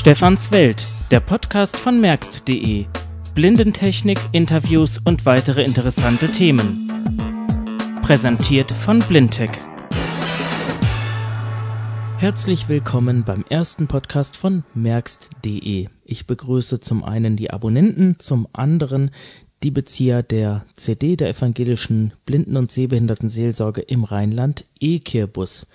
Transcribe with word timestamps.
Stefans 0.00 0.50
Welt, 0.50 0.86
der 1.10 1.20
Podcast 1.20 1.76
von 1.76 2.00
merkst.de. 2.00 2.86
Blindentechnik, 3.34 4.18
Interviews 4.32 4.96
und 4.96 5.26
weitere 5.26 5.62
interessante 5.62 6.26
Themen. 6.32 6.88
Präsentiert 8.00 8.72
von 8.72 9.00
Blindtech. 9.00 9.50
Herzlich 12.16 12.70
willkommen 12.70 13.24
beim 13.24 13.44
ersten 13.50 13.88
Podcast 13.88 14.38
von 14.38 14.64
merkst.de. 14.72 15.88
Ich 16.04 16.26
begrüße 16.26 16.80
zum 16.80 17.04
einen 17.04 17.36
die 17.36 17.50
Abonnenten, 17.50 18.18
zum 18.18 18.48
anderen 18.54 19.10
die 19.62 19.70
Bezieher 19.70 20.22
der 20.22 20.64
CD 20.76 21.16
der 21.16 21.28
evangelischen 21.28 22.14
Blinden- 22.24 22.56
und 22.56 22.72
Sehbehindertenseelsorge 22.72 23.82
im 23.82 24.04
Rheinland, 24.04 24.64
E-Kirbus. 24.80 25.66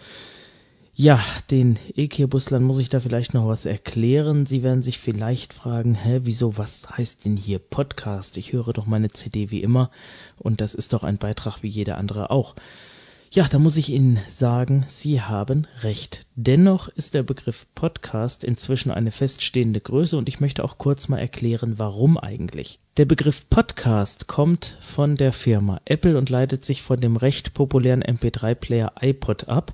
Ja, 0.98 1.22
den 1.52 1.78
E-Kier-Buslern 1.94 2.64
muss 2.64 2.80
ich 2.80 2.88
da 2.88 3.02
vielleicht 3.02 3.34
noch 3.34 3.50
was 3.50 3.66
erklären. 3.66 4.46
Sie 4.46 4.64
werden 4.64 4.82
sich 4.82 4.98
vielleicht 4.98 5.52
fragen, 5.52 5.94
hä, 5.94 6.22
wieso, 6.24 6.58
was 6.58 6.88
heißt 6.90 7.26
denn 7.26 7.36
hier 7.36 7.60
Podcast? 7.60 8.38
Ich 8.38 8.54
höre 8.54 8.72
doch 8.72 8.86
meine 8.86 9.12
CD 9.12 9.52
wie 9.52 9.62
immer 9.62 9.92
und 10.38 10.62
das 10.62 10.74
ist 10.74 10.94
doch 10.94 11.04
ein 11.04 11.18
Beitrag 11.18 11.64
wie 11.64 11.68
jeder 11.68 11.98
andere 11.98 12.30
auch. 12.30 12.56
Ja, 13.30 13.46
da 13.50 13.60
muss 13.60 13.76
ich 13.76 13.90
Ihnen 13.90 14.20
sagen, 14.30 14.86
Sie 14.88 15.20
haben 15.20 15.68
recht. 15.82 16.26
Dennoch 16.36 16.88
ist 16.88 17.14
der 17.14 17.24
Begriff 17.24 17.68
Podcast 17.76 18.46
inzwischen 18.46 18.92
eine 18.92 19.12
feststehende 19.12 19.82
Größe 19.82 20.18
und 20.18 20.30
ich 20.30 20.40
möchte 20.40 20.64
auch 20.64 20.78
kurz 20.78 21.10
mal 21.10 21.20
erklären, 21.20 21.74
warum 21.78 22.18
eigentlich. 22.18 22.80
Der 22.96 23.04
Begriff 23.04 23.50
Podcast 23.50 24.28
kommt 24.28 24.78
von 24.80 25.16
der 25.16 25.34
Firma 25.34 25.82
Apple 25.84 26.18
und 26.18 26.30
leitet 26.30 26.64
sich 26.64 26.82
von 26.82 27.02
dem 27.02 27.18
recht 27.18 27.54
populären 27.54 28.02
MP3-Player 28.02 28.94
iPod 29.02 29.50
ab. 29.50 29.74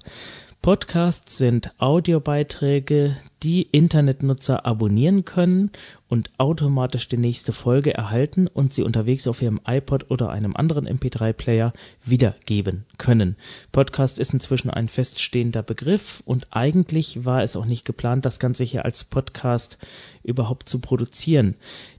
Podcasts 0.61 1.37
sind 1.39 1.71
Audiobeiträge, 1.79 3.17
die 3.43 3.63
Internetnutzer 3.63 4.65
abonnieren 4.65 5.25
können 5.25 5.71
und 6.07 6.29
automatisch 6.37 7.07
die 7.07 7.17
nächste 7.17 7.53
Folge 7.53 7.93
erhalten 7.93 8.47
und 8.47 8.73
sie 8.73 8.83
unterwegs 8.83 9.27
auf 9.27 9.41
ihrem 9.41 9.61
iPod 9.65 10.11
oder 10.11 10.29
einem 10.29 10.55
anderen 10.55 10.87
MP3-Player 10.87 11.73
wiedergeben 12.03 12.85
können. 12.97 13.37
Podcast 13.71 14.19
ist 14.19 14.33
inzwischen 14.33 14.69
ein 14.69 14.89
feststehender 14.89 15.63
Begriff 15.63 16.21
und 16.25 16.47
eigentlich 16.51 17.25
war 17.25 17.43
es 17.43 17.55
auch 17.55 17.65
nicht 17.65 17.85
geplant, 17.85 18.25
das 18.25 18.39
Ganze 18.39 18.63
hier 18.63 18.83
als 18.83 19.05
Podcast 19.05 19.77
überhaupt 20.23 20.67
zu 20.67 20.79
produzieren. 20.79 21.55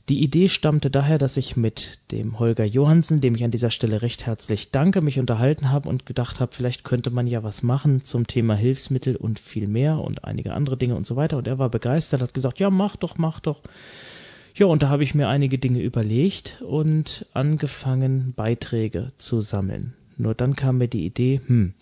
Die 0.08 0.20
Idee 0.20 0.48
stammte 0.48 0.90
daher, 0.90 1.16
dass 1.16 1.36
ich 1.36 1.56
mit 1.56 2.00
dem 2.10 2.40
Holger 2.40 2.64
Johansen, 2.64 3.20
dem 3.20 3.36
ich 3.36 3.44
an 3.44 3.52
dieser 3.52 3.70
Stelle 3.70 4.02
recht 4.02 4.26
herzlich 4.26 4.72
danke, 4.72 5.00
mich 5.00 5.20
unterhalten 5.20 5.70
habe 5.70 5.88
und 5.88 6.06
gedacht 6.06 6.40
habe, 6.40 6.52
vielleicht 6.52 6.82
könnte 6.82 7.10
man 7.10 7.28
ja 7.28 7.44
was 7.44 7.62
machen 7.62 8.04
zum 8.04 8.26
Thema 8.26 8.56
Hilfsmittel 8.56 9.14
und 9.14 9.38
viel 9.38 9.68
mehr 9.68 9.98
und 9.98 10.24
einige 10.24 10.54
andere 10.54 10.76
Dinge 10.76 10.96
und 10.96 11.06
so 11.06 11.14
weiter. 11.14 11.31
Und 11.36 11.46
er 11.46 11.58
war 11.58 11.68
begeistert, 11.68 12.22
hat 12.22 12.34
gesagt, 12.34 12.60
ja, 12.60 12.70
mach 12.70 12.96
doch, 12.96 13.18
mach 13.18 13.40
doch. 13.40 13.60
Ja, 14.54 14.66
und 14.66 14.82
da 14.82 14.88
habe 14.88 15.02
ich 15.02 15.14
mir 15.14 15.28
einige 15.28 15.58
Dinge 15.58 15.80
überlegt 15.80 16.62
und 16.62 17.26
angefangen, 17.32 18.34
Beiträge 18.36 19.12
zu 19.16 19.40
sammeln. 19.40 19.94
Nur 20.18 20.34
dann 20.34 20.56
kam 20.56 20.78
mir 20.78 20.88
die 20.88 21.06
Idee, 21.06 21.40
hm, 21.46 21.72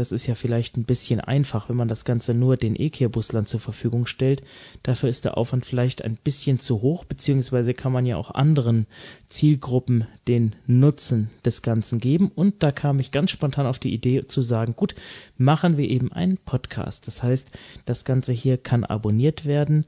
das 0.00 0.12
ist 0.12 0.26
ja 0.26 0.34
vielleicht 0.34 0.78
ein 0.78 0.84
bisschen 0.84 1.20
einfach, 1.20 1.68
wenn 1.68 1.76
man 1.76 1.86
das 1.86 2.06
Ganze 2.06 2.32
nur 2.32 2.56
den 2.56 2.74
E-Care-Buslern 2.74 3.44
zur 3.44 3.60
Verfügung 3.60 4.06
stellt. 4.06 4.42
Dafür 4.82 5.10
ist 5.10 5.26
der 5.26 5.36
Aufwand 5.36 5.66
vielleicht 5.66 6.02
ein 6.02 6.16
bisschen 6.16 6.58
zu 6.58 6.80
hoch, 6.80 7.04
beziehungsweise 7.04 7.74
kann 7.74 7.92
man 7.92 8.06
ja 8.06 8.16
auch 8.16 8.30
anderen 8.30 8.86
Zielgruppen 9.28 10.06
den 10.26 10.56
Nutzen 10.66 11.28
des 11.44 11.60
Ganzen 11.60 11.98
geben. 11.98 12.32
Und 12.34 12.62
da 12.62 12.72
kam 12.72 12.98
ich 12.98 13.12
ganz 13.12 13.30
spontan 13.30 13.66
auf 13.66 13.78
die 13.78 13.92
Idee 13.92 14.26
zu 14.26 14.40
sagen, 14.40 14.74
gut, 14.74 14.94
machen 15.36 15.76
wir 15.76 15.88
eben 15.88 16.10
einen 16.10 16.38
Podcast. 16.38 17.06
Das 17.06 17.22
heißt, 17.22 17.50
das 17.84 18.06
Ganze 18.06 18.32
hier 18.32 18.56
kann 18.56 18.84
abonniert 18.84 19.44
werden 19.44 19.84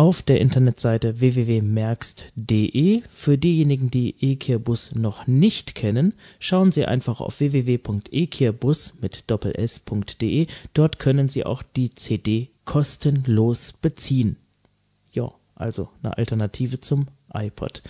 auf 0.00 0.22
der 0.22 0.40
Internetseite 0.40 1.20
www.merkst.de. 1.20 3.02
Für 3.10 3.36
diejenigen, 3.36 3.90
die 3.90 4.14
eKirbus 4.18 4.94
noch 4.94 5.26
nicht 5.26 5.74
kennen, 5.74 6.14
schauen 6.38 6.72
Sie 6.72 6.86
einfach 6.86 7.20
auf 7.20 7.40
www.ekirbus 7.40 8.94
mit 9.02 9.24
doppels.de. 9.26 10.46
Dort 10.72 10.98
können 11.00 11.28
Sie 11.28 11.44
auch 11.44 11.62
die 11.62 11.94
CD 11.94 12.48
kostenlos 12.64 13.74
beziehen. 13.74 14.36
Ja, 15.12 15.32
also 15.54 15.90
eine 16.02 16.16
Alternative 16.16 16.80
zum 16.80 17.08
iPod. 17.34 17.82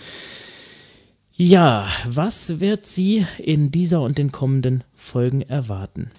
Ja, 1.31 1.87
was 2.05 2.59
wird 2.59 2.85
Sie 2.85 3.25
in 3.37 3.71
dieser 3.71 4.01
und 4.01 4.17
den 4.17 4.33
kommenden 4.33 4.83
Folgen 4.93 5.43
erwarten? 5.43 6.11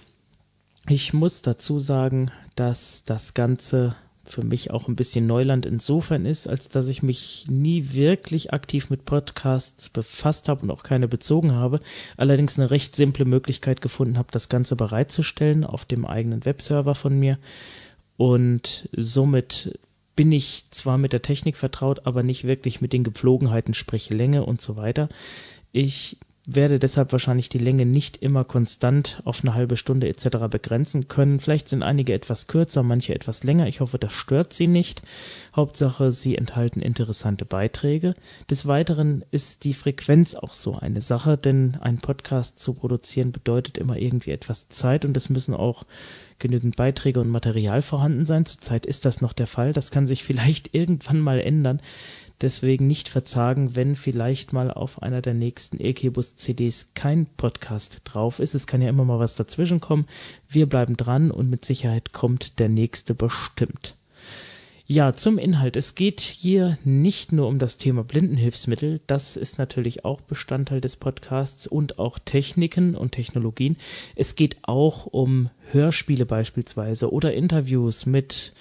Ich 0.88 1.12
muss 1.12 1.43
dazu 1.43 1.81
sagen, 1.81 2.31
dass 2.56 3.05
das 3.05 3.34
Ganze 3.34 3.94
für 4.25 4.44
mich 4.44 4.71
auch 4.71 4.88
ein 4.88 4.97
bisschen 4.97 5.27
Neuland 5.27 5.66
insofern 5.66 6.27
ist, 6.27 6.47
als 6.49 6.69
dass 6.69 6.88
ich 6.88 7.03
mich 7.03 7.44
nie 7.49 7.93
wirklich 7.93 8.53
aktiv 8.53 8.88
mit 8.88 9.05
Podcasts 9.05 9.88
befasst 9.88 10.49
habe 10.49 10.62
und 10.62 10.71
auch 10.71 10.83
keine 10.83 11.09
bezogen 11.09 11.53
habe, 11.53 11.81
allerdings 12.16 12.59
eine 12.59 12.71
recht 12.71 12.94
simple 12.94 13.25
Möglichkeit 13.25 13.81
gefunden 13.81 14.19
habe, 14.19 14.28
das 14.31 14.49
Ganze 14.49 14.77
bereitzustellen 14.77 15.65
auf 15.65 15.84
dem 15.84 16.06
eigenen 16.06 16.44
Webserver 16.44 16.94
von 16.94 17.19
mir 17.19 17.38
und 18.16 18.88
somit 18.97 19.78
bin 20.15 20.31
ich 20.31 20.65
zwar 20.71 20.99
mit 20.99 21.12
der 21.12 21.22
Technik 21.22 21.56
vertraut, 21.56 22.06
aber 22.06 22.22
nicht 22.22 22.44
wirklich 22.44 22.81
mit 22.81 22.93
den 22.93 23.05
Gepflogenheiten, 23.05 23.75
sprich 23.75 24.11
Länge 24.11 24.44
und 24.44 24.61
so 24.61 24.77
weiter. 24.77 25.09
Ich 25.72 26.19
werde 26.45 26.81
deshalb 26.81 27.13
wahrscheinlich 27.13 27.49
die 27.49 27.59
Länge 27.59 27.87
nicht 27.87 28.17
immer 28.17 28.45
konstant 28.45 29.23
auf 29.25 29.43
eine 29.43 29.55
halbe 29.55 29.77
Stunde 29.77 30.09
etc. 30.09 30.49
begrenzen 30.51 31.07
können. 31.07 31.39
Vielleicht 31.39 31.69
sind 31.69 31.85
einige 31.85 32.13
etwas 32.13 32.49
kürzer, 32.49 32.83
manche 32.83 33.15
etwas 33.15 33.45
länger. 33.45 33.69
Ich 33.69 33.81
hoffe, 33.81 33.99
das 33.99 34.13
stört 34.13 34.53
Sie 34.53 34.67
nicht. 34.67 35.03
Hauptsache, 35.55 36.11
Sie 36.11 36.37
enthalten 36.37 36.81
interessante 36.81 37.45
Beiträge. 37.45 38.15
Des 38.51 38.67
Weiteren 38.67 39.25
ist 39.31 39.63
die 39.63 39.75
Frequenz 39.75 40.35
auch 40.35 40.55
so 40.55 40.77
eine 40.77 41.01
Sache, 41.01 41.39
denn 41.39 41.77
ein 41.81 41.99
Podcast 41.99 42.59
zu 42.59 42.75
produzieren 42.75 43.31
bedeutet 43.31 43.79
immer 43.79 43.97
irgendwie 43.97 44.33
etwas 44.33 44.69
Zeit 44.69 45.05
und 45.05 45.17
es 45.17 45.31
müssen 45.31 45.55
auch 45.55 45.85
genügend 46.43 46.75
Beiträge 46.75 47.21
und 47.21 47.29
Material 47.29 47.83
vorhanden 47.83 48.27
sein. 48.27 48.45
Zurzeit 48.45 48.85
ist 48.85 49.05
das 49.05 49.21
noch 49.21 49.33
der 49.33 49.47
Fall. 49.47 49.73
Das 49.73 49.93
kann 49.93 50.09
sich 50.09 50.25
vielleicht 50.25 50.75
irgendwann 50.75 51.21
mal 51.21 51.41
ändern. 51.41 51.81
Deswegen 52.43 52.89
nicht 52.89 53.09
verzagen, 53.09 53.77
wenn 53.77 53.95
vielleicht 53.95 54.53
mal 54.53 54.71
auf 54.71 55.01
einer 55.01 55.23
der 55.23 55.33
nächsten 55.33 55.79
EKBus-CDs 55.79 56.89
kein 56.95 57.27
Podcast 57.27 58.01
drauf 58.05 58.41
ist. 58.41 58.55
Es 58.55 58.67
kann 58.67 58.83
ja 58.83 58.89
immer 58.89 59.05
mal 59.05 59.21
was 59.21 59.37
dazwischen 59.37 59.81
kommen. 59.81 60.07
Wir 60.49 60.69
bleiben 60.69 60.97
dran 60.97 61.31
und 61.31 61.49
mit 61.49 61.65
Sicherheit 61.65 62.13
kommt 62.13 62.59
der 62.59 62.69
nächste 62.69 63.15
bestimmt. 63.15 63.95
Ja, 64.87 65.13
zum 65.13 65.39
Inhalt. 65.39 65.77
Es 65.77 65.95
geht 65.95 66.21
hier 66.21 66.77
nicht 66.85 67.31
nur 67.31 67.47
um 67.47 67.61
das 67.61 67.79
Thema 67.79 68.03
Blindenhilfsmittel, 68.03 69.01
das 69.07 69.37
ist 69.37 69.57
natürlich 69.57 70.05
auch 70.05 70.21
Bestandteil 70.21 70.81
des 70.81 70.97
Podcasts 70.97 71.69
und 71.69 72.01
auch 72.01 72.19
Techniken 72.19 72.97
und 72.97 73.13
Technologien. 73.13 73.77
Es 74.17 74.35
geht 74.35 74.57
auch 74.63 75.07
um 75.07 75.49
Hörspiele 75.71 76.27
beispielsweise 76.27 77.13
oder 77.13 77.33
Interviews 77.33 78.05
mit, 78.05 78.53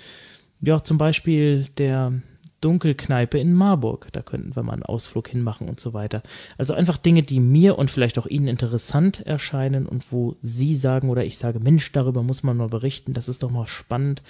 ja, 0.61 0.83
zum 0.83 0.99
Beispiel 0.99 1.65
der 1.77 2.21
Dunkelkneipe 2.61 3.37
in 3.37 3.53
Marburg. 3.53 4.07
Da 4.11 4.21
könnten 4.21 4.55
wir 4.55 4.63
mal 4.63 4.73
einen 4.73 4.83
Ausflug 4.83 5.27
hinmachen 5.27 5.67
und 5.67 5.79
so 5.79 5.93
weiter. 5.93 6.23
Also 6.57 6.73
einfach 6.73 6.97
Dinge, 6.97 7.23
die 7.23 7.39
mir 7.39 7.77
und 7.77 7.91
vielleicht 7.91 8.17
auch 8.17 8.27
Ihnen 8.27 8.47
interessant 8.47 9.25
erscheinen 9.25 9.85
und 9.85 10.11
wo 10.11 10.35
Sie 10.41 10.75
sagen 10.75 11.09
oder 11.09 11.25
ich 11.25 11.37
sage, 11.37 11.59
Mensch, 11.59 11.91
darüber 11.91 12.23
muss 12.23 12.43
man 12.43 12.57
mal 12.57 12.69
berichten, 12.69 13.13
das 13.13 13.27
ist 13.27 13.43
doch 13.43 13.51
mal 13.51 13.67
spannend 13.67 14.21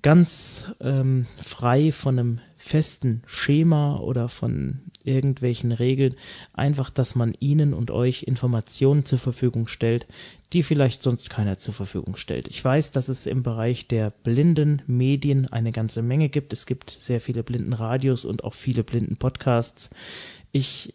ganz 0.00 0.70
ähm, 0.80 1.26
frei 1.36 1.92
von 1.92 2.18
einem 2.18 2.40
festen 2.56 3.22
Schema 3.26 3.98
oder 3.98 4.28
von 4.28 4.80
irgendwelchen 5.04 5.72
Regeln, 5.72 6.14
einfach, 6.52 6.90
dass 6.90 7.14
man 7.14 7.34
ihnen 7.40 7.74
und 7.74 7.90
euch 7.90 8.22
Informationen 8.22 9.04
zur 9.04 9.18
Verfügung 9.18 9.66
stellt, 9.66 10.06
die 10.52 10.62
vielleicht 10.62 11.02
sonst 11.02 11.28
keiner 11.28 11.58
zur 11.58 11.74
Verfügung 11.74 12.16
stellt. 12.16 12.48
Ich 12.48 12.64
weiß, 12.64 12.92
dass 12.92 13.08
es 13.08 13.26
im 13.26 13.42
Bereich 13.42 13.88
der 13.88 14.10
blinden 14.10 14.82
Medien 14.86 15.48
eine 15.48 15.72
ganze 15.72 16.02
Menge 16.02 16.28
gibt. 16.28 16.52
Es 16.52 16.66
gibt 16.66 16.90
sehr 16.90 17.20
viele 17.20 17.42
blinden 17.42 17.72
Radios 17.72 18.24
und 18.24 18.44
auch 18.44 18.54
viele 18.54 18.84
blinden 18.84 19.16
Podcasts. 19.16 19.90
Ich 20.52 20.94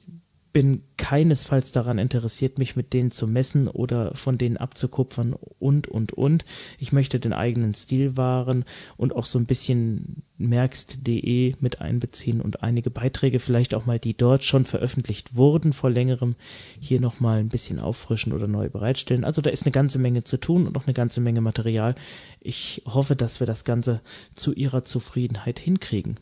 bin 0.57 0.81
keinesfalls 0.97 1.71
daran 1.71 1.99
interessiert, 1.99 2.57
mich 2.57 2.75
mit 2.75 2.91
denen 2.91 3.11
zu 3.11 3.27
messen 3.27 3.67
oder 3.67 4.15
von 4.15 4.39
denen 4.39 4.57
abzukupfern 4.57 5.35
und, 5.59 5.87
und, 5.87 6.13
und. 6.13 6.45
Ich 6.79 6.91
möchte 6.91 7.19
den 7.19 7.31
eigenen 7.31 7.75
Stil 7.75 8.17
wahren 8.17 8.65
und 8.97 9.15
auch 9.15 9.25
so 9.25 9.37
ein 9.37 9.45
bisschen 9.45 10.23
merkst.de 10.39 11.53
mit 11.59 11.79
einbeziehen 11.79 12.41
und 12.41 12.63
einige 12.63 12.89
Beiträge 12.89 13.37
vielleicht 13.37 13.75
auch 13.75 13.85
mal, 13.85 13.99
die 13.99 14.17
dort 14.17 14.43
schon 14.43 14.65
veröffentlicht 14.65 15.35
wurden 15.35 15.73
vor 15.73 15.91
längerem, 15.91 16.33
hier 16.79 16.99
nochmal 16.99 17.37
ein 17.37 17.49
bisschen 17.49 17.79
auffrischen 17.79 18.33
oder 18.33 18.47
neu 18.47 18.67
bereitstellen. 18.67 19.25
Also 19.25 19.43
da 19.43 19.51
ist 19.51 19.61
eine 19.61 19.71
ganze 19.71 19.99
Menge 19.99 20.23
zu 20.23 20.37
tun 20.37 20.65
und 20.65 20.75
auch 20.75 20.87
eine 20.87 20.95
ganze 20.95 21.21
Menge 21.21 21.41
Material. 21.41 21.93
Ich 22.41 22.81
hoffe, 22.87 23.15
dass 23.15 23.39
wir 23.39 23.45
das 23.45 23.63
Ganze 23.63 24.01
zu 24.33 24.55
Ihrer 24.55 24.83
Zufriedenheit 24.83 25.59
hinkriegen. 25.59 26.19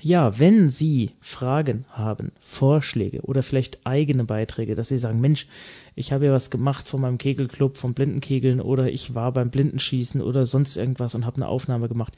Ja, 0.00 0.38
wenn 0.38 0.68
Sie 0.68 1.12
Fragen 1.20 1.84
haben, 1.90 2.32
Vorschläge 2.40 3.22
oder 3.22 3.42
vielleicht 3.42 3.84
eigene 3.84 4.24
Beiträge, 4.24 4.74
dass 4.74 4.88
Sie 4.88 4.98
sagen, 4.98 5.20
Mensch, 5.20 5.46
ich 5.94 6.12
habe 6.12 6.26
ja 6.26 6.32
was 6.32 6.50
gemacht 6.50 6.88
von 6.88 7.00
meinem 7.00 7.18
Kegelclub, 7.18 7.76
vom 7.76 7.94
Blindenkegeln 7.94 8.60
oder 8.60 8.90
ich 8.90 9.14
war 9.14 9.32
beim 9.32 9.50
Blindenschießen 9.50 10.20
oder 10.20 10.46
sonst 10.46 10.76
irgendwas 10.76 11.14
und 11.14 11.26
habe 11.26 11.36
eine 11.36 11.48
Aufnahme 11.48 11.88
gemacht. 11.88 12.14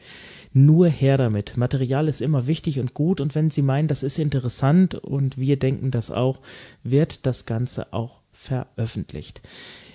Nur 0.53 0.89
her 0.89 1.17
damit. 1.17 1.57
Material 1.57 2.09
ist 2.09 2.21
immer 2.21 2.47
wichtig 2.47 2.81
und 2.81 2.93
gut 2.93 3.21
und 3.21 3.35
wenn 3.35 3.51
Sie 3.51 3.63
meinen, 3.63 3.89
das 3.89 4.03
ist 4.03 4.19
interessant 4.19 4.95
und 4.95 5.39
wir 5.39 5.59
denken 5.59 5.91
das 5.91 6.11
auch, 6.11 6.41
wird 6.83 7.25
das 7.25 7.47
Ganze 7.47 7.93
auch 7.93 8.21
veröffentlicht. 8.33 9.41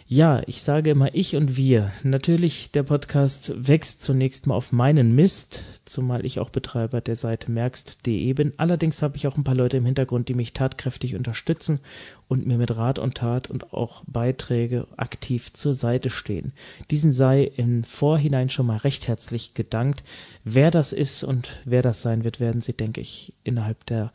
Ja, 0.07 0.43
ich 0.45 0.61
sage 0.61 0.91
immer 0.91 1.15
ich 1.15 1.35
und 1.35 1.57
wir. 1.57 1.91
Natürlich, 2.03 2.69
der 2.69 2.83
Podcast 2.83 3.51
wächst 3.67 4.03
zunächst 4.03 4.45
mal 4.45 4.53
auf 4.53 4.71
meinen 4.71 5.15
Mist, 5.15 5.63
zumal 5.83 6.27
ich 6.27 6.39
auch 6.39 6.51
Betreiber 6.51 7.01
der 7.01 7.15
Seite 7.15 7.49
merkst.de 7.49 8.33
bin. 8.33 8.53
Allerdings 8.57 9.01
habe 9.01 9.17
ich 9.17 9.25
auch 9.25 9.35
ein 9.35 9.43
paar 9.43 9.55
Leute 9.55 9.77
im 9.77 9.85
Hintergrund, 9.85 10.29
die 10.29 10.35
mich 10.35 10.53
tatkräftig 10.53 11.15
unterstützen 11.15 11.79
und 12.27 12.45
mir 12.45 12.59
mit 12.59 12.77
Rat 12.77 12.99
und 12.99 13.15
Tat 13.15 13.49
und 13.49 13.73
auch 13.73 14.03
Beiträge 14.05 14.85
aktiv 14.95 15.51
zur 15.53 15.73
Seite 15.73 16.11
stehen. 16.11 16.53
Diesen 16.91 17.11
sei 17.11 17.43
im 17.43 17.83
Vorhinein 17.83 18.49
schon 18.49 18.67
mal 18.67 18.77
recht 18.77 19.07
herzlich 19.07 19.55
gedankt. 19.55 20.03
Wer 20.43 20.69
das 20.69 20.93
ist 20.93 21.23
und 21.23 21.61
wer 21.65 21.81
das 21.81 22.03
sein 22.03 22.23
wird, 22.23 22.39
werden 22.39 22.61
Sie, 22.61 22.73
denke 22.73 23.01
ich, 23.01 23.33
innerhalb 23.43 23.83
der 23.87 24.11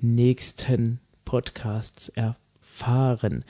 nächsten 0.00 0.98
Podcasts 1.24 2.08
erfahren. 2.08 3.44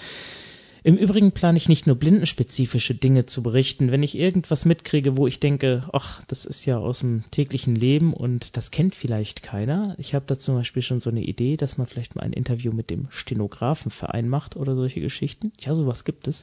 Im 0.88 0.96
Übrigen 0.96 1.32
plane 1.32 1.58
ich 1.58 1.68
nicht 1.68 1.86
nur 1.86 1.96
blindenspezifische 1.96 2.94
Dinge 2.94 3.26
zu 3.26 3.42
berichten. 3.42 3.90
Wenn 3.90 4.02
ich 4.02 4.16
irgendwas 4.16 4.64
mitkriege, 4.64 5.18
wo 5.18 5.26
ich 5.26 5.38
denke, 5.38 5.86
ach, 5.92 6.22
das 6.28 6.46
ist 6.46 6.64
ja 6.64 6.78
aus 6.78 7.00
dem 7.00 7.24
täglichen 7.30 7.74
Leben 7.74 8.14
und 8.14 8.56
das 8.56 8.70
kennt 8.70 8.94
vielleicht 8.94 9.42
keiner. 9.42 9.94
Ich 9.98 10.14
habe 10.14 10.24
da 10.26 10.38
zum 10.38 10.54
Beispiel 10.54 10.80
schon 10.80 10.98
so 10.98 11.10
eine 11.10 11.20
Idee, 11.20 11.58
dass 11.58 11.76
man 11.76 11.86
vielleicht 11.86 12.16
mal 12.16 12.22
ein 12.22 12.32
Interview 12.32 12.72
mit 12.72 12.88
dem 12.88 13.08
Stenografenverein 13.10 14.30
macht 14.30 14.56
oder 14.56 14.76
solche 14.76 15.02
Geschichten. 15.02 15.52
Ja, 15.60 15.74
sowas 15.74 16.04
gibt 16.04 16.26
es. 16.26 16.42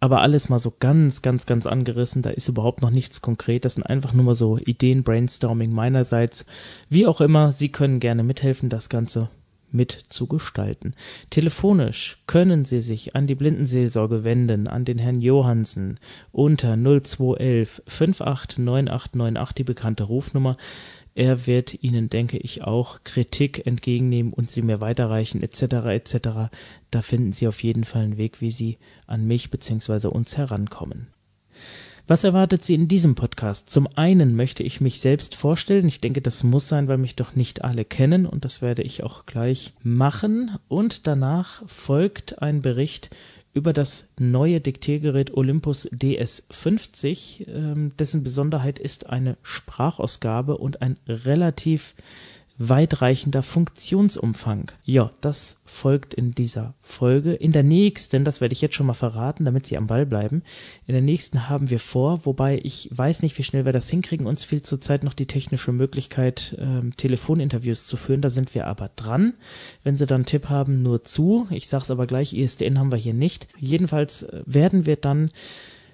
Aber 0.00 0.20
alles 0.20 0.48
mal 0.48 0.58
so 0.58 0.72
ganz, 0.76 1.22
ganz, 1.22 1.46
ganz 1.46 1.64
angerissen. 1.64 2.22
Da 2.22 2.30
ist 2.30 2.48
überhaupt 2.48 2.82
noch 2.82 2.90
nichts 2.90 3.22
konkret. 3.22 3.64
Das 3.64 3.74
sind 3.74 3.84
einfach 3.84 4.14
nur 4.14 4.24
mal 4.24 4.34
so 4.34 4.58
Ideen, 4.58 5.04
Brainstorming 5.04 5.72
meinerseits. 5.72 6.44
Wie 6.88 7.06
auch 7.06 7.20
immer, 7.20 7.52
Sie 7.52 7.68
können 7.68 8.00
gerne 8.00 8.24
mithelfen, 8.24 8.68
das 8.68 8.88
Ganze 8.88 9.30
mitzugestalten. 9.72 10.94
Telefonisch 11.30 12.18
können 12.26 12.64
Sie 12.64 12.80
sich 12.80 13.14
an 13.14 13.26
die 13.26 13.34
Blindenseelsorge 13.34 14.24
wenden, 14.24 14.68
an 14.68 14.84
den 14.84 14.98
Herrn 14.98 15.20
Johansen 15.20 15.98
unter 16.32 16.76
0211 16.76 17.82
589898, 17.86 19.54
die 19.54 19.64
bekannte 19.64 20.04
Rufnummer. 20.04 20.56
Er 21.14 21.46
wird 21.46 21.82
Ihnen, 21.82 22.08
denke 22.08 22.38
ich, 22.38 22.62
auch 22.62 23.00
Kritik 23.04 23.66
entgegennehmen 23.66 24.32
und 24.32 24.50
sie 24.50 24.62
mir 24.62 24.80
weiterreichen 24.80 25.42
etc. 25.42 25.62
etc. 25.86 26.28
Da 26.90 27.02
finden 27.02 27.32
Sie 27.32 27.48
auf 27.48 27.62
jeden 27.62 27.84
Fall 27.84 28.04
einen 28.04 28.16
Weg, 28.16 28.40
wie 28.40 28.50
Sie 28.50 28.78
an 29.06 29.26
mich 29.26 29.50
bzw. 29.50 30.06
uns 30.06 30.36
herankommen. 30.36 31.08
Was 32.06 32.24
erwartet 32.24 32.64
Sie 32.64 32.74
in 32.74 32.88
diesem 32.88 33.14
Podcast? 33.14 33.70
Zum 33.70 33.88
einen 33.96 34.34
möchte 34.34 34.62
ich 34.62 34.80
mich 34.80 35.00
selbst 35.00 35.34
vorstellen. 35.34 35.88
Ich 35.88 36.00
denke, 36.00 36.20
das 36.20 36.42
muss 36.42 36.68
sein, 36.68 36.88
weil 36.88 36.98
mich 36.98 37.16
doch 37.16 37.34
nicht 37.34 37.62
alle 37.62 37.84
kennen 37.84 38.26
und 38.26 38.44
das 38.44 38.62
werde 38.62 38.82
ich 38.82 39.02
auch 39.02 39.26
gleich 39.26 39.74
machen. 39.82 40.56
Und 40.68 41.06
danach 41.06 41.62
folgt 41.68 42.42
ein 42.42 42.62
Bericht 42.62 43.10
über 43.52 43.72
das 43.72 44.06
neue 44.18 44.60
Diktiergerät 44.60 45.36
Olympus 45.36 45.90
DS50, 45.90 47.48
ähm, 47.48 47.92
dessen 47.98 48.22
Besonderheit 48.22 48.78
ist 48.78 49.08
eine 49.08 49.36
Sprachausgabe 49.42 50.56
und 50.56 50.82
ein 50.82 50.96
relativ 51.08 51.94
weitreichender 52.62 53.42
Funktionsumfang. 53.42 54.70
Ja, 54.84 55.10
das 55.22 55.56
folgt 55.64 56.12
in 56.12 56.32
dieser 56.34 56.74
Folge. 56.82 57.32
In 57.32 57.52
der 57.52 57.62
nächsten, 57.62 58.22
das 58.22 58.42
werde 58.42 58.52
ich 58.52 58.60
jetzt 58.60 58.74
schon 58.74 58.86
mal 58.86 58.92
verraten, 58.92 59.46
damit 59.46 59.64
Sie 59.64 59.78
am 59.78 59.86
Ball 59.86 60.04
bleiben, 60.04 60.42
in 60.86 60.92
der 60.92 61.00
nächsten 61.00 61.48
haben 61.48 61.70
wir 61.70 61.78
vor, 61.78 62.26
wobei 62.26 62.60
ich 62.62 62.90
weiß 62.92 63.22
nicht, 63.22 63.38
wie 63.38 63.44
schnell 63.44 63.64
wir 63.64 63.72
das 63.72 63.88
hinkriegen. 63.88 64.26
Uns 64.26 64.44
fehlt 64.44 64.66
zurzeit 64.66 65.04
noch 65.04 65.14
die 65.14 65.24
technische 65.24 65.72
Möglichkeit, 65.72 66.54
ähm, 66.58 66.94
Telefoninterviews 66.98 67.86
zu 67.86 67.96
führen. 67.96 68.20
Da 68.20 68.28
sind 68.28 68.54
wir 68.54 68.66
aber 68.66 68.90
dran. 68.94 69.32
Wenn 69.82 69.96
Sie 69.96 70.04
dann 70.04 70.26
Tipp 70.26 70.50
haben, 70.50 70.82
nur 70.82 71.02
zu. 71.02 71.48
Ich 71.50 71.66
sage 71.66 71.84
es 71.84 71.90
aber 71.90 72.06
gleich, 72.06 72.34
ISDN 72.34 72.78
haben 72.78 72.92
wir 72.92 72.98
hier 72.98 73.14
nicht. 73.14 73.48
Jedenfalls 73.58 74.24
äh, 74.24 74.42
werden 74.44 74.84
wir 74.84 74.96
dann 74.96 75.30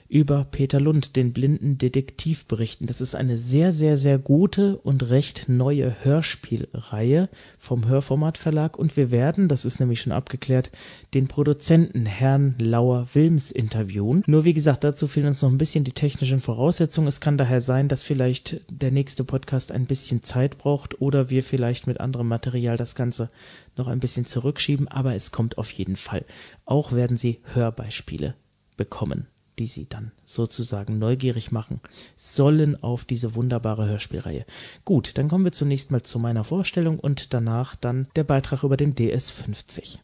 über 0.08 0.44
Peter 0.44 0.80
Lund, 0.80 1.16
den 1.16 1.32
blinden 1.32 1.78
Detektiv, 1.78 2.46
berichten. 2.46 2.86
Das 2.86 3.00
ist 3.00 3.14
eine 3.14 3.38
sehr, 3.38 3.72
sehr, 3.72 3.96
sehr 3.96 4.18
gute 4.18 4.76
und 4.78 5.10
recht 5.10 5.48
neue 5.48 6.04
Hörspielreihe 6.04 7.28
vom 7.58 7.88
Hörformat 7.88 8.38
Verlag 8.38 8.78
und 8.78 8.96
wir 8.96 9.10
werden, 9.10 9.48
das 9.48 9.64
ist 9.64 9.80
nämlich 9.80 10.00
schon 10.00 10.12
abgeklärt, 10.12 10.70
den 11.14 11.28
Produzenten 11.28 12.06
Herrn 12.06 12.54
Lauer 12.58 13.08
Wilms 13.14 13.50
interviewen. 13.50 14.22
Nur 14.26 14.44
wie 14.44 14.54
gesagt, 14.54 14.84
dazu 14.84 15.08
fehlen 15.08 15.26
uns 15.26 15.42
noch 15.42 15.50
ein 15.50 15.58
bisschen 15.58 15.84
die 15.84 15.92
technischen 15.92 16.38
Voraussetzungen. 16.38 17.08
Es 17.08 17.20
kann 17.20 17.38
daher 17.38 17.60
sein, 17.60 17.88
dass 17.88 18.04
vielleicht 18.04 18.60
der 18.70 18.90
nächste 18.90 19.24
Podcast 19.24 19.72
ein 19.72 19.86
bisschen 19.86 20.22
Zeit 20.22 20.58
braucht 20.58 21.00
oder 21.00 21.30
wir 21.30 21.42
vielleicht 21.42 21.86
mit 21.86 22.00
anderem 22.00 22.28
Material 22.28 22.76
das 22.76 22.94
Ganze 22.94 23.30
noch 23.76 23.88
ein 23.88 24.00
bisschen 24.00 24.24
zurückschieben, 24.24 24.88
aber 24.88 25.14
es 25.14 25.32
kommt 25.32 25.58
auf 25.58 25.70
jeden 25.70 25.96
Fall. 25.96 26.24
Auch 26.64 26.92
werden 26.92 27.16
Sie 27.16 27.40
Hörbeispiele 27.54 28.34
bekommen 28.76 29.26
die 29.58 29.66
sie 29.66 29.86
dann 29.88 30.12
sozusagen 30.24 30.98
neugierig 30.98 31.52
machen 31.52 31.80
sollen 32.16 32.82
auf 32.82 33.04
diese 33.04 33.34
wunderbare 33.34 33.86
Hörspielreihe. 33.86 34.44
Gut, 34.84 35.18
dann 35.18 35.28
kommen 35.28 35.44
wir 35.44 35.52
zunächst 35.52 35.90
mal 35.90 36.02
zu 36.02 36.18
meiner 36.18 36.44
Vorstellung 36.44 36.98
und 36.98 37.32
danach 37.34 37.76
dann 37.76 38.08
der 38.16 38.24
Beitrag 38.24 38.62
über 38.62 38.76
den 38.76 38.94
DS50. 38.94 39.98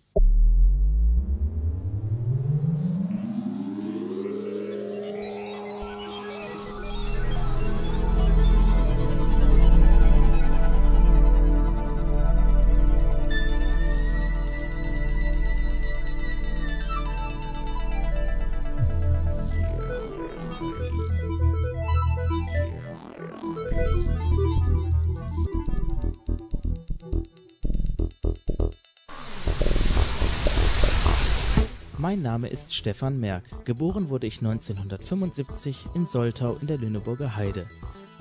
Mein 32.13 32.21
Name 32.21 32.49
ist 32.49 32.75
Stefan 32.75 33.21
Merck. 33.21 33.65
Geboren 33.65 34.11
wurde 34.11 34.27
ich 34.27 34.43
1975 34.43 35.87
in 35.95 36.07
Soltau 36.07 36.59
in 36.61 36.67
der 36.67 36.77
Lüneburger 36.77 37.37
Heide. 37.37 37.65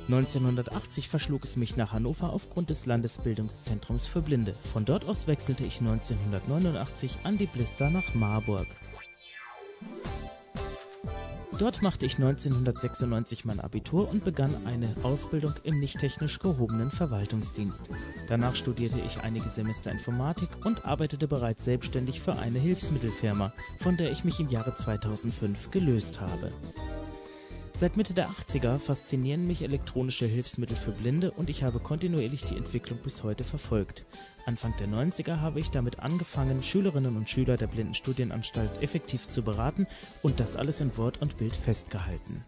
1980 0.07 1.09
verschlug 1.09 1.43
es 1.43 1.57
mich 1.57 1.75
nach 1.75 1.91
Hannover 1.91 2.31
aufgrund 2.31 2.69
des 2.69 2.85
Landesbildungszentrums 2.85 4.07
für 4.07 4.21
Blinde. 4.21 4.55
Von 4.71 4.85
dort 4.85 5.09
aus 5.09 5.27
wechselte 5.27 5.65
ich 5.65 5.81
1989 5.81 7.17
an 7.25 7.37
die 7.37 7.47
Blister 7.47 7.89
nach 7.89 8.15
Marburg. 8.15 8.67
Dort 11.61 11.83
machte 11.83 12.07
ich 12.07 12.15
1996 12.15 13.45
mein 13.45 13.59
Abitur 13.59 14.09
und 14.09 14.25
begann 14.25 14.65
eine 14.65 14.87
Ausbildung 15.03 15.53
im 15.61 15.79
nicht 15.79 15.99
technisch 15.99 16.39
gehobenen 16.39 16.89
Verwaltungsdienst. 16.89 17.83
Danach 18.27 18.55
studierte 18.55 18.97
ich 19.05 19.21
einige 19.21 19.47
Semester 19.47 19.91
Informatik 19.91 20.49
und 20.65 20.85
arbeitete 20.85 21.27
bereits 21.27 21.63
selbstständig 21.63 22.19
für 22.19 22.39
eine 22.39 22.57
Hilfsmittelfirma, 22.57 23.53
von 23.77 23.95
der 23.95 24.11
ich 24.11 24.23
mich 24.23 24.39
im 24.39 24.49
Jahre 24.49 24.73
2005 24.73 25.69
gelöst 25.69 26.19
habe 26.19 26.51
Seit 27.81 27.97
Mitte 27.97 28.13
der 28.13 28.29
80er 28.29 28.77
faszinieren 28.77 29.47
mich 29.47 29.63
elektronische 29.63 30.27
Hilfsmittel 30.27 30.77
für 30.77 30.91
Blinde 30.91 31.31
und 31.31 31.49
ich 31.49 31.63
habe 31.63 31.79
kontinuierlich 31.79 32.43
die 32.43 32.55
Entwicklung 32.55 32.99
bis 32.99 33.23
heute 33.23 33.43
verfolgt. 33.43 34.05
Anfang 34.45 34.75
der 34.77 34.87
90er 34.87 35.39
habe 35.39 35.59
ich 35.59 35.71
damit 35.71 35.97
angefangen, 35.97 36.61
Schülerinnen 36.61 37.17
und 37.17 37.27
Schüler 37.27 37.57
der 37.57 37.65
Blindenstudienanstalt 37.65 38.83
effektiv 38.83 39.27
zu 39.27 39.41
beraten 39.41 39.87
und 40.21 40.39
das 40.39 40.55
alles 40.55 40.79
in 40.79 40.95
Wort 40.95 41.23
und 41.23 41.37
Bild 41.37 41.55
festgehalten 41.55 42.45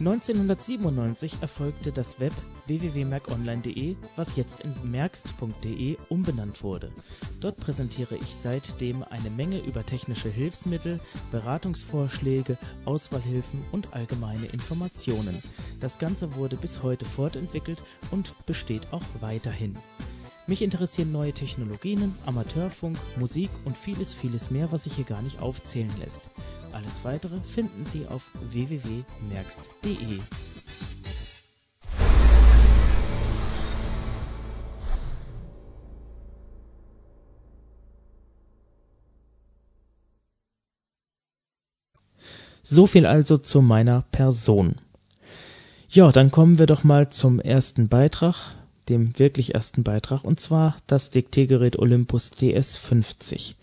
1997 0.00 1.36
erfolgte 1.40 1.92
das 1.92 2.20
Web 2.20 2.32
www.merkonline.de, 2.66 3.96
was 4.16 4.36
jetzt 4.36 4.60
in 4.60 4.74
merkst.de 4.90 5.96
umbenannt 6.08 6.62
wurde. 6.62 6.90
Dort 7.44 7.58
präsentiere 7.58 8.16
ich 8.16 8.34
seitdem 8.34 9.04
eine 9.10 9.28
Menge 9.28 9.58
über 9.58 9.84
technische 9.84 10.30
Hilfsmittel, 10.30 10.98
Beratungsvorschläge, 11.30 12.56
Auswahlhilfen 12.86 13.62
und 13.70 13.92
allgemeine 13.92 14.46
Informationen. 14.46 15.42
Das 15.78 15.98
Ganze 15.98 16.36
wurde 16.36 16.56
bis 16.56 16.82
heute 16.82 17.04
fortentwickelt 17.04 17.82
und 18.10 18.32
besteht 18.46 18.90
auch 18.92 19.02
weiterhin. 19.20 19.76
Mich 20.46 20.62
interessieren 20.62 21.12
neue 21.12 21.34
Technologien, 21.34 22.14
Amateurfunk, 22.24 22.96
Musik 23.18 23.50
und 23.66 23.76
vieles, 23.76 24.14
vieles 24.14 24.50
mehr, 24.50 24.72
was 24.72 24.84
sich 24.84 24.94
hier 24.94 25.04
gar 25.04 25.20
nicht 25.20 25.42
aufzählen 25.42 25.92
lässt. 26.00 26.22
Alles 26.72 27.04
weitere 27.04 27.38
finden 27.40 27.84
Sie 27.84 28.06
auf 28.06 28.22
www.merkst.de. 28.52 30.20
So 42.66 42.86
viel 42.86 43.04
also 43.04 43.36
zu 43.36 43.60
meiner 43.60 44.04
Person. 44.10 44.76
Ja, 45.90 46.10
dann 46.12 46.30
kommen 46.30 46.58
wir 46.58 46.64
doch 46.64 46.82
mal 46.82 47.10
zum 47.10 47.38
ersten 47.38 47.88
Beitrag, 47.88 48.56
dem 48.88 49.18
wirklich 49.18 49.54
ersten 49.54 49.84
Beitrag, 49.84 50.24
und 50.24 50.40
zwar 50.40 50.78
das 50.86 51.10
Diktiergerät 51.10 51.78
Olympus 51.78 52.32
DS50. 52.32 53.54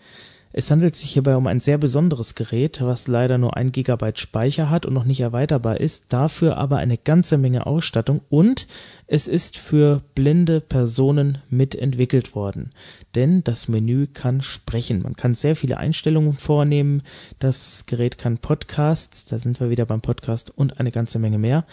Es 0.54 0.70
handelt 0.70 0.94
sich 0.96 1.12
hierbei 1.12 1.36
um 1.36 1.46
ein 1.46 1.60
sehr 1.60 1.78
besonderes 1.78 2.34
Gerät, 2.34 2.82
was 2.82 3.08
leider 3.08 3.38
nur 3.38 3.56
ein 3.56 3.72
Gigabyte 3.72 4.18
Speicher 4.18 4.68
hat 4.68 4.84
und 4.84 4.92
noch 4.92 5.04
nicht 5.04 5.20
erweiterbar 5.20 5.80
ist, 5.80 6.04
dafür 6.10 6.58
aber 6.58 6.76
eine 6.76 6.98
ganze 6.98 7.38
Menge 7.38 7.66
Ausstattung 7.66 8.20
und 8.28 8.66
es 9.06 9.28
ist 9.28 9.56
für 9.56 10.02
blinde 10.14 10.60
Personen 10.60 11.38
mitentwickelt 11.48 12.34
worden. 12.34 12.70
Denn 13.14 13.42
das 13.44 13.68
Menü 13.68 14.06
kann 14.06 14.42
sprechen. 14.42 15.02
Man 15.02 15.16
kann 15.16 15.34
sehr 15.34 15.56
viele 15.56 15.78
Einstellungen 15.78 16.34
vornehmen. 16.34 17.02
Das 17.38 17.84
Gerät 17.86 18.18
kann 18.18 18.38
Podcasts, 18.38 19.24
da 19.24 19.38
sind 19.38 19.58
wir 19.58 19.70
wieder 19.70 19.86
beim 19.86 20.02
Podcast 20.02 20.52
und 20.54 20.78
eine 20.80 20.92
ganze 20.92 21.18
Menge 21.18 21.38
mehr. 21.38 21.64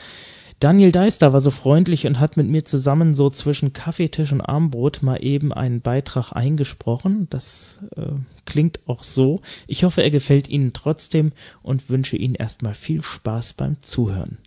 Daniel 0.59 0.91
Deister 0.91 1.31
war 1.31 1.39
so 1.39 1.51
freundlich 1.51 2.05
und 2.05 2.19
hat 2.19 2.35
mit 2.35 2.47
mir 2.47 2.65
zusammen 2.65 3.13
so 3.13 3.29
zwischen 3.29 3.71
Kaffeetisch 3.71 4.33
und 4.33 4.41
Armbrot 4.41 5.01
mal 5.01 5.23
eben 5.23 5.53
einen 5.53 5.79
Beitrag 5.79 6.33
eingesprochen. 6.33 7.27
Das 7.29 7.79
äh, 7.95 8.07
klingt 8.43 8.81
auch 8.85 9.03
so. 9.03 9.41
Ich 9.67 9.85
hoffe, 9.85 10.03
er 10.03 10.11
gefällt 10.11 10.49
Ihnen 10.49 10.73
trotzdem 10.73 11.31
und 11.61 11.89
wünsche 11.89 12.17
Ihnen 12.17 12.35
erstmal 12.35 12.73
viel 12.73 13.01
Spaß 13.01 13.53
beim 13.53 13.81
Zuhören. 13.81 14.37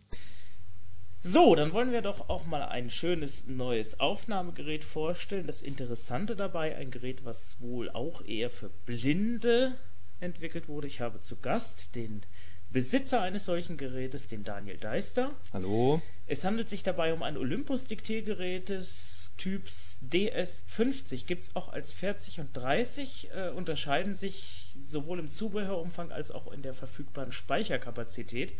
So, 1.22 1.54
dann 1.54 1.72
wollen 1.72 1.92
wir 1.92 2.02
doch 2.02 2.28
auch 2.28 2.44
mal 2.44 2.64
ein 2.64 2.90
schönes 2.90 3.46
neues 3.46 3.98
Aufnahmegerät 3.98 4.84
vorstellen. 4.84 5.46
Das 5.46 5.62
Interessante 5.62 6.36
dabei, 6.36 6.76
ein 6.76 6.90
Gerät, 6.90 7.24
was 7.24 7.56
wohl 7.60 7.88
auch 7.88 8.22
eher 8.26 8.50
für 8.50 8.68
Blinde 8.84 9.76
entwickelt 10.20 10.68
wurde. 10.68 10.88
Ich 10.88 11.00
habe 11.00 11.20
zu 11.20 11.36
Gast 11.36 11.94
den 11.94 12.22
Besitzer 12.72 13.20
eines 13.20 13.44
solchen 13.44 13.76
Gerätes, 13.76 14.28
den 14.28 14.44
Daniel 14.44 14.78
Deister. 14.78 15.36
Hallo. 15.52 16.00
Es 16.26 16.44
handelt 16.44 16.70
sich 16.70 16.82
dabei 16.82 17.12
um 17.12 17.22
ein 17.22 17.36
Olympus-Diktiergerät 17.36 18.70
des 18.70 19.34
Typs 19.36 20.00
DS50. 20.10 21.26
Gibt 21.26 21.44
es 21.44 21.56
auch 21.56 21.68
als 21.68 21.92
40 21.92 22.40
und 22.40 22.56
30, 22.56 23.30
äh, 23.34 23.50
unterscheiden 23.50 24.14
sich 24.14 24.74
sowohl 24.78 25.18
im 25.18 25.30
Zubehörumfang 25.30 26.12
als 26.12 26.30
auch 26.30 26.50
in 26.50 26.62
der 26.62 26.72
verfügbaren 26.72 27.32
Speicherkapazität. 27.32 28.54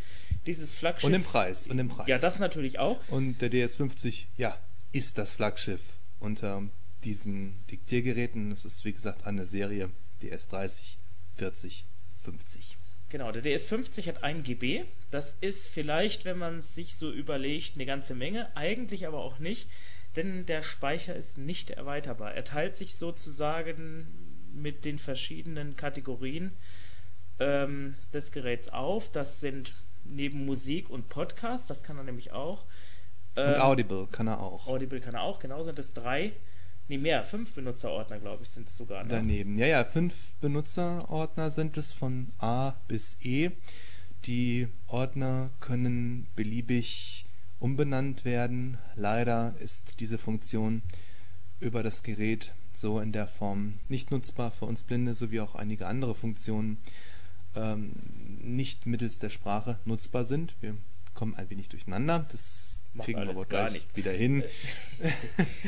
Dieses 0.47 0.75
Flaggschiff. 0.75 1.09
Und 1.09 1.15
im 1.15 1.25
Preis. 1.25 1.69
Und 1.69 1.79
im 1.79 1.89
Preis. 1.89 2.09
Ja, 2.09 2.19
das 2.19 2.39
natürlich 2.39 2.79
auch. 2.79 3.01
Und 3.09 3.41
der 3.41 3.51
DS50, 3.51 4.27
ja, 4.37 4.59
ist 4.93 5.17
das 5.17 5.33
Flaggschiff 5.33 5.97
unter 6.21 6.63
diesen 7.05 7.65
Diktiergeräten. 7.71 8.51
Das 8.51 8.65
ist, 8.67 8.85
wie 8.85 8.93
gesagt, 8.93 9.27
eine 9.27 9.47
Serie 9.47 9.89
DS30, 10.21 10.97
40, 11.37 11.87
50. 12.23 12.77
Genau, 13.13 13.31
der 13.31 13.43
DS50 13.45 14.09
hat 14.09 14.25
1 14.25 14.43
GB. 14.43 14.87
Das 15.11 15.37
ist 15.43 15.69
vielleicht, 15.69 16.25
wenn 16.25 16.39
man 16.39 16.61
es 16.61 16.75
sich 16.75 16.97
so 16.97 17.13
überlegt, 17.13 17.75
eine 17.75 17.85
ganze 17.85 18.15
Menge. 18.15 18.57
Eigentlich 18.57 19.07
aber 19.07 19.19
auch 19.19 19.39
nicht, 19.39 19.69
denn 20.17 20.47
der 20.47 20.63
Speicher 20.63 21.15
ist 21.15 21.37
nicht 21.37 21.69
erweiterbar. 21.69 22.33
Er 22.33 22.47
teilt 22.47 22.75
sich 22.75 22.97
sozusagen 22.97 24.07
mit 24.55 24.87
den 24.87 24.99
verschiedenen 24.99 25.77
Kategorien 25.77 26.53
ähm, 27.39 27.97
des 28.15 28.33
Geräts 28.33 28.71
auf. 28.71 29.13
Das 29.13 29.41
sind 29.41 29.75
neben 30.05 30.47
Musik 30.47 30.89
und 30.89 31.11
Podcast, 31.11 31.69
das 31.69 31.85
kann 31.85 31.99
er 31.99 32.05
nämlich 32.05 32.33
auch. 32.33 32.65
Ähm, 33.37 33.57
und 33.57 33.61
Audible 33.61 34.09
kann 34.11 34.27
er 34.27 34.41
auch. 34.41 34.67
Audible 34.67 35.01
kann 35.01 35.17
er 35.17 35.21
auch, 35.21 35.39
genau 35.39 35.63
sind 35.63 35.79
es 35.79 35.93
drei 35.93 36.33
Nee, 36.89 36.99
mehr. 36.99 37.25
Fünf 37.25 37.55
Benutzerordner, 37.55 38.19
glaube 38.19 38.43
ich, 38.43 38.51
sind 38.51 38.69
es 38.69 38.77
sogar. 38.77 39.03
Ne? 39.05 39.09
Daneben. 39.09 39.57
Ja, 39.57 39.67
ja, 39.67 39.85
fünf 39.85 40.35
Benutzerordner 40.41 41.51
sind 41.51 41.77
es 41.77 41.93
von 41.93 42.29
A 42.39 42.75
bis 42.89 43.17
E. 43.23 43.51
Die 44.27 44.69
Ordner 44.87 45.51
können 45.61 46.27
beliebig 46.37 47.27
umbenannt 47.59 48.25
werden. 48.25 48.79
Leider 48.95 49.55
ist 49.59 50.01
diese 50.01 50.19
Funktion 50.19 50.83
über 51.61 51.83
das 51.83 52.03
Gerät 52.03 52.53
so 52.75 53.01
in 53.01 53.13
der 53.13 53.29
Form 53.29 53.75
nicht 53.89 54.11
nutzbar 54.11 54.51
für 54.51 54.67
uns 54.67 54.83
Blinde, 54.83 55.15
sowie 55.15 55.41
auch 55.41 55.55
einige 55.55 55.87
andere 55.87 56.15
Funktionen 56.15 56.79
ähm, 57.55 57.93
nicht 58.41 58.87
mittels 58.87 59.19
der 59.19 59.31
Sprache 59.31 59.79
nutzbar 59.85 60.25
sind. 60.25 60.57
Wir 60.61 60.77
kommen 61.15 61.35
ein 61.35 61.49
wenig 61.51 61.69
durcheinander. 61.69 62.27
Das 62.31 62.81
Macht 62.95 63.07
kriegen 63.07 63.23
wir 63.23 63.31
aber 63.31 63.47
gar 63.47 63.71
nicht 63.71 63.97
wieder 63.97 64.13
hin. 64.13 64.45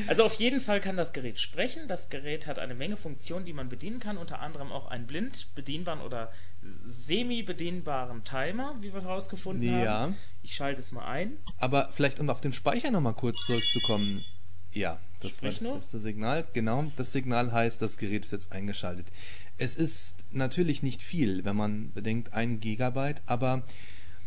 Also 0.07 0.23
auf 0.23 0.35
jeden 0.35 0.61
Fall 0.61 0.81
kann 0.81 0.97
das 0.97 1.12
Gerät 1.12 1.40
sprechen. 1.40 1.88
Das 1.88 2.09
Gerät 2.09 2.47
hat 2.47 2.61
eine 2.61 2.75
Menge 2.75 2.97
Funktionen, 2.97 3.45
die 3.45 3.52
man 3.52 3.69
bedienen 3.69 3.99
kann, 3.99 4.16
unter 4.16 4.38
anderem 4.38 4.71
auch 4.71 4.87
einen 4.87 5.09
blind 5.09 5.49
bedienbaren 5.57 6.00
oder 6.00 6.31
semi-bedienbaren 6.87 8.23
Timer, 8.23 8.76
wie 8.81 8.95
wir 8.95 9.02
herausgefunden 9.02 9.83
ja. 9.83 9.87
haben. 9.87 10.16
Ich 10.43 10.54
schalte 10.54 10.81
es 10.81 10.93
mal 10.93 11.04
ein. 11.04 11.38
Aber 11.59 11.88
vielleicht, 11.93 12.21
um 12.21 12.31
auf 12.31 12.40
den 12.40 12.52
Speicher 12.52 12.93
nochmal 12.93 13.14
kurz 13.14 13.45
zurückzukommen. 13.47 14.25
Ja, 14.73 15.00
das 15.21 15.37
Sprich 15.37 15.62
war 15.62 15.71
das 15.71 15.85
letzte 15.85 15.99
Signal. 15.99 16.47
Genau, 16.52 16.85
das 16.97 17.12
Signal 17.12 17.50
heißt, 17.52 17.81
das 17.83 17.97
Gerät 17.97 18.25
ist 18.25 18.33
jetzt 18.33 18.52
eingeschaltet. 18.52 19.07
Es 19.57 19.75
ist 19.75 20.16
natürlich 20.31 20.83
nicht 20.83 21.02
viel, 21.02 21.45
wenn 21.45 21.57
man 21.57 21.93
bedenkt, 21.93 22.35
ein 22.35 22.61
Gigabyte, 22.61 23.23
aber 23.26 23.64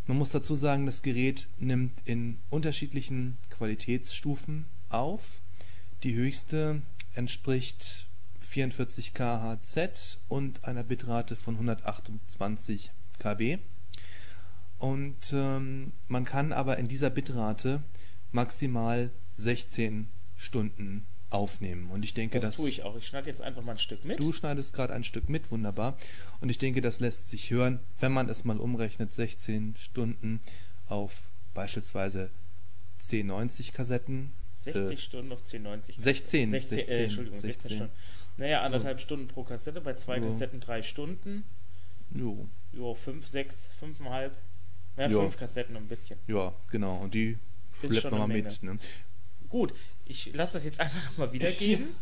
man 0.08 0.18
muss 0.18 0.32
dazu 0.32 0.56
sagen, 0.56 0.86
das 0.86 1.02
Gerät 1.02 1.48
nimmt 1.58 2.02
in 2.06 2.40
unterschiedlichen 2.50 3.38
Qualitätsstufen 3.50 4.66
auf. 4.90 5.42
Die 6.04 6.16
höchste 6.16 6.82
entspricht 7.14 8.08
44 8.40 9.14
kHz 9.14 10.20
und 10.30 10.64
einer 10.64 10.84
Bitrate 10.84 11.36
von 11.36 11.56
128 11.56 12.92
KB. 13.20 13.60
Und 14.80 15.34
ähm, 15.34 15.92
man 16.08 16.24
kann 16.24 16.54
aber 16.54 16.78
in 16.78 16.88
dieser 16.88 17.10
Bitrate 17.10 17.84
maximal 18.32 19.12
16 19.36 20.08
Stunden 20.36 21.06
aufnehmen. 21.30 21.90
Und 21.90 22.04
ich 22.04 22.14
denke, 22.14 22.40
das 22.40 22.50
Das 22.50 22.56
tue 22.58 22.70
ich 22.70 22.84
auch. 22.84 22.96
Ich 22.96 23.06
schneide 23.06 23.30
jetzt 23.30 23.42
einfach 23.42 23.62
mal 23.62 23.74
ein 23.74 23.78
Stück 23.78 24.06
mit. 24.06 24.20
Du 24.20 24.32
schneidest 24.32 24.74
gerade 24.74 24.94
ein 24.94 25.04
Stück 25.04 25.30
mit, 25.30 25.52
wunderbar. 25.52 25.98
Und 26.40 26.50
ich 26.50 26.58
denke, 26.58 26.82
das 26.82 27.00
lässt 27.00 27.30
sich 27.30 27.52
hören, 27.52 27.80
wenn 28.00 28.12
man 28.12 28.30
es 28.30 28.46
mal 28.46 28.58
umrechnet, 28.58 29.14
16 29.14 29.76
Stunden 29.78 30.42
auf 30.88 31.28
beispielsweise 31.54 32.30
C90 33.02 33.74
Kassetten. 33.74 34.32
60 34.58 34.92
äh, 34.92 35.02
Stunden 35.02 35.32
auf 35.32 35.44
C90. 35.44 36.00
16, 36.00 36.52
16, 36.52 36.52
16 36.52 36.78
äh, 36.90 37.04
Entschuldigung, 37.04 37.40
16, 37.40 37.62
16 37.62 37.78
Stunden. 37.78 37.94
Naja, 38.38 38.62
anderthalb 38.62 38.98
oh. 38.98 39.02
Stunden 39.02 39.28
pro 39.28 39.44
Kassette, 39.44 39.82
bei 39.82 39.94
zwei 39.96 40.22
oh. 40.22 40.26
Kassetten 40.26 40.60
drei 40.60 40.82
Stunden. 40.84 41.44
Jo. 42.12 42.48
Jo, 42.72 42.94
fünf, 42.94 43.28
sechs, 43.28 43.68
fünfeinhalb. 43.80 44.38
Ja, 44.96 45.08
jo. 45.08 45.22
fünf 45.22 45.38
Kassetten 45.38 45.76
ein 45.76 45.88
bisschen. 45.88 46.20
Ja, 46.28 46.54
genau. 46.70 46.98
Und 47.00 47.14
die 47.14 47.38
schleppt 47.80 48.12
man 48.12 48.20
mal 48.20 48.28
mit. 48.28 48.64
Ne? 48.64 48.80
Gut, 49.50 49.74
ich 50.06 50.34
lasse 50.34 50.54
das 50.54 50.64
jetzt 50.64 50.80
einfach 50.80 51.04
nochmal 51.12 51.32
wiedergeben. 51.32 51.96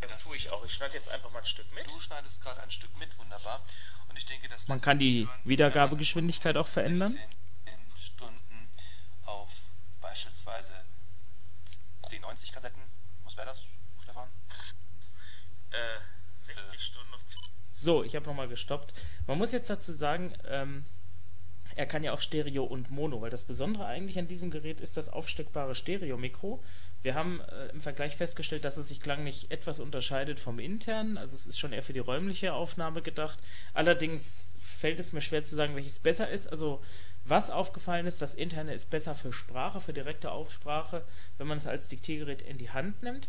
Das 0.00 0.22
tue 0.22 0.36
ich 0.36 0.50
auch. 0.50 0.64
Ich 0.64 0.72
schneide 0.72 0.94
jetzt 0.94 1.08
einfach 1.08 1.30
mal 1.32 1.40
ein 1.40 1.46
Stück 1.46 1.66
mit. 1.74 1.86
Du 1.86 1.98
schneidest 1.98 2.40
gerade 2.42 2.62
ein 2.62 2.70
Stück 2.70 2.96
mit, 2.98 3.16
wunderbar. 3.18 3.64
Und 4.08 4.16
ich 4.16 4.26
denke, 4.26 4.48
dass 4.48 4.68
Man 4.68 4.80
kann 4.80 4.98
die 4.98 5.28
Wiedergabegeschwindigkeit 5.44 6.56
auch 6.56 6.68
verändern. 6.68 7.18
Stunden 7.98 8.68
auf 9.24 9.50
beispielsweise 10.00 10.72
C90 12.04 12.52
Kassetten. 12.52 12.82
Was 13.24 13.36
wäre 13.36 13.46
das, 13.46 13.62
Stefan? 14.02 14.28
Äh, 15.70 15.98
60 16.46 16.74
äh. 16.74 16.78
Stunden 16.78 17.14
auf 17.14 17.24
C 17.26 17.36
So, 17.72 18.04
ich 18.04 18.14
habe 18.14 18.26
nochmal 18.26 18.48
gestoppt. 18.48 18.92
Man 19.26 19.38
muss 19.38 19.52
jetzt 19.52 19.70
dazu 19.70 19.92
sagen, 19.92 20.34
ähm, 20.46 20.84
er 21.76 21.86
kann 21.86 22.04
ja 22.04 22.12
auch 22.12 22.20
Stereo 22.20 22.64
und 22.64 22.90
Mono, 22.90 23.20
weil 23.20 23.30
das 23.30 23.44
Besondere 23.44 23.86
eigentlich 23.86 24.18
an 24.18 24.28
diesem 24.28 24.50
Gerät 24.50 24.80
ist 24.80 24.96
das 24.96 25.08
aufsteckbare 25.08 25.74
Stereo-Mikro. 25.74 26.62
Wir 27.02 27.14
haben 27.14 27.40
äh, 27.40 27.66
im 27.68 27.80
Vergleich 27.80 28.16
festgestellt, 28.16 28.64
dass 28.64 28.76
es 28.76 28.88
sich 28.88 29.00
klanglich 29.00 29.50
etwas 29.50 29.80
unterscheidet 29.80 30.40
vom 30.40 30.58
internen, 30.58 31.18
also 31.18 31.34
es 31.34 31.46
ist 31.46 31.58
schon 31.58 31.72
eher 31.72 31.82
für 31.82 31.92
die 31.92 31.98
räumliche 31.98 32.54
Aufnahme 32.54 33.02
gedacht. 33.02 33.38
Allerdings 33.72 34.54
fällt 34.84 35.00
es 35.00 35.12
mir 35.12 35.20
schwer 35.20 35.42
zu 35.42 35.54
sagen, 35.54 35.76
welches 35.76 35.98
besser 35.98 36.28
ist. 36.28 36.46
Also 36.46 36.82
was 37.24 37.50
aufgefallen 37.50 38.06
ist, 38.06 38.20
das 38.20 38.34
interne 38.34 38.74
ist 38.74 38.90
besser 38.90 39.14
für 39.14 39.32
Sprache, 39.32 39.80
für 39.80 39.92
direkte 39.92 40.30
Aufsprache, 40.30 41.04
wenn 41.38 41.46
man 41.46 41.58
es 41.58 41.66
als 41.66 41.88
Diktiergerät 41.88 42.42
in 42.42 42.58
die 42.58 42.70
Hand 42.70 43.02
nimmt. 43.02 43.28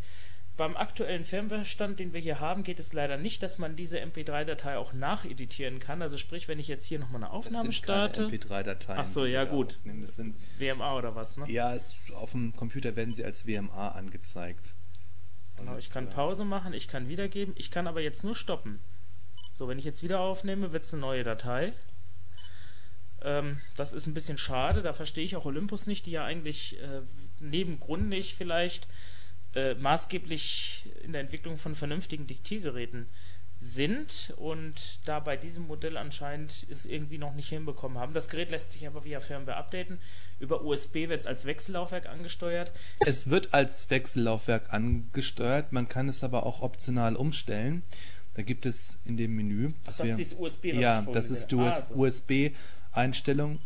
Beim 0.58 0.78
aktuellen 0.78 1.26
Firmwarestand, 1.26 2.00
den 2.00 2.14
wir 2.14 2.22
hier 2.22 2.40
haben, 2.40 2.64
geht 2.64 2.80
es 2.80 2.94
leider 2.94 3.18
nicht, 3.18 3.44
dass 3.44 3.58
man 3.58 3.76
diese 3.76 4.00
MP3-Datei 4.00 4.78
auch 4.78 4.94
nacheditieren 4.94 5.80
kann. 5.80 6.02
Also 6.02 6.18
sprich, 6.18 6.48
wenn 6.48 6.60
ich 6.60 6.70
jetzt 6.70 6.86
hier 6.86 6.98
nochmal 6.98 7.24
eine 7.24 7.32
Aufnahme 7.32 7.68
das 7.68 7.76
sind 7.76 7.84
starte. 7.84 8.28
MP3-Dateien. 8.28 9.00
Ach 9.00 9.08
so, 9.08 9.26
ja 9.26 9.44
gut. 9.44 9.80
Das 9.84 10.16
sind 10.16 10.38
WMA 10.58 10.98
oder 10.98 11.14
was, 11.16 11.36
ne? 11.36 11.46
Ja, 11.52 11.76
es, 11.76 11.96
auf 12.14 12.32
dem 12.32 12.56
Computer 12.56 12.96
werden 12.96 13.14
sie 13.14 13.26
als 13.26 13.46
WMA 13.46 13.90
angezeigt. 13.90 14.76
Genau, 15.58 15.78
ich 15.78 15.90
kann 15.90 16.10
Pause 16.10 16.46
machen, 16.46 16.74
ich 16.74 16.88
kann 16.88 17.10
wiedergeben, 17.10 17.54
ich 17.58 17.72
kann 17.72 17.88
aber 17.88 18.02
jetzt 18.02 18.24
nur 18.24 18.36
stoppen. 18.36 18.80
So, 19.52 19.68
wenn 19.68 19.80
ich 19.80 19.86
jetzt 19.86 20.04
wieder 20.04 20.20
aufnehme, 20.20 20.74
wird 20.74 20.84
es 20.84 20.94
eine 20.94 21.02
neue 21.02 21.24
Datei. 21.24 21.74
Ähm, 23.22 23.62
das 23.76 23.94
ist 23.94 24.06
ein 24.06 24.14
bisschen 24.14 24.38
schade, 24.38 24.82
da 24.82 24.94
verstehe 24.94 25.24
ich 25.24 25.36
auch 25.36 25.46
Olympus 25.46 25.88
nicht, 25.88 26.06
die 26.06 26.12
ja 26.12 26.26
eigentlich 26.26 26.80
äh, 26.82 27.02
neben 27.40 27.80
Grundig 27.80 28.36
vielleicht 28.36 28.88
äh, 29.56 29.74
maßgeblich 29.76 30.84
in 31.04 31.14
der 31.14 31.22
Entwicklung 31.22 31.58
von 31.58 31.76
vernünftigen 31.76 32.28
Diktiergeräten 32.28 33.08
sind 33.62 34.34
und 34.38 35.00
da 35.06 35.20
bei 35.20 35.38
diesem 35.38 35.66
Modell 35.68 35.98
anscheinend 35.98 36.68
es 36.70 36.86
irgendwie 36.86 37.18
noch 37.18 37.34
nicht 37.34 37.50
hinbekommen 37.50 37.98
haben. 37.98 38.14
Das 38.14 38.30
Gerät 38.30 38.52
lässt 38.52 38.74
sich 38.74 38.86
aber 38.86 39.06
via 39.06 39.22
Firmware 39.22 39.58
updaten. 39.58 40.00
Über 40.40 40.64
USB 40.64 41.08
wird 41.08 41.22
es 41.22 41.26
als 41.26 41.46
Wechsellaufwerk 41.46 42.08
angesteuert. 42.08 42.72
Es 43.00 43.30
wird 43.30 43.54
als 43.54 43.90
Wechsellaufwerk 43.90 44.74
angesteuert, 44.74 45.72
man 45.72 45.88
kann 45.88 46.10
es 46.10 46.24
aber 46.24 46.46
auch 46.46 46.62
optional 46.62 47.16
umstellen. 47.16 47.84
Da 48.34 48.42
gibt 48.42 48.66
es 48.66 49.00
in 49.06 49.16
dem 49.16 49.36
Menü, 49.36 49.72
das, 49.86 50.02
Ach, 50.02 50.06
das 50.06 50.20
ist 50.20 50.38
USB. 50.38 50.66
Ja, 50.66 51.02
das 51.02 51.32
ist 51.32 51.48
die 51.48 51.56
ah, 51.56 51.84
USB-Einstellung. 51.96 53.60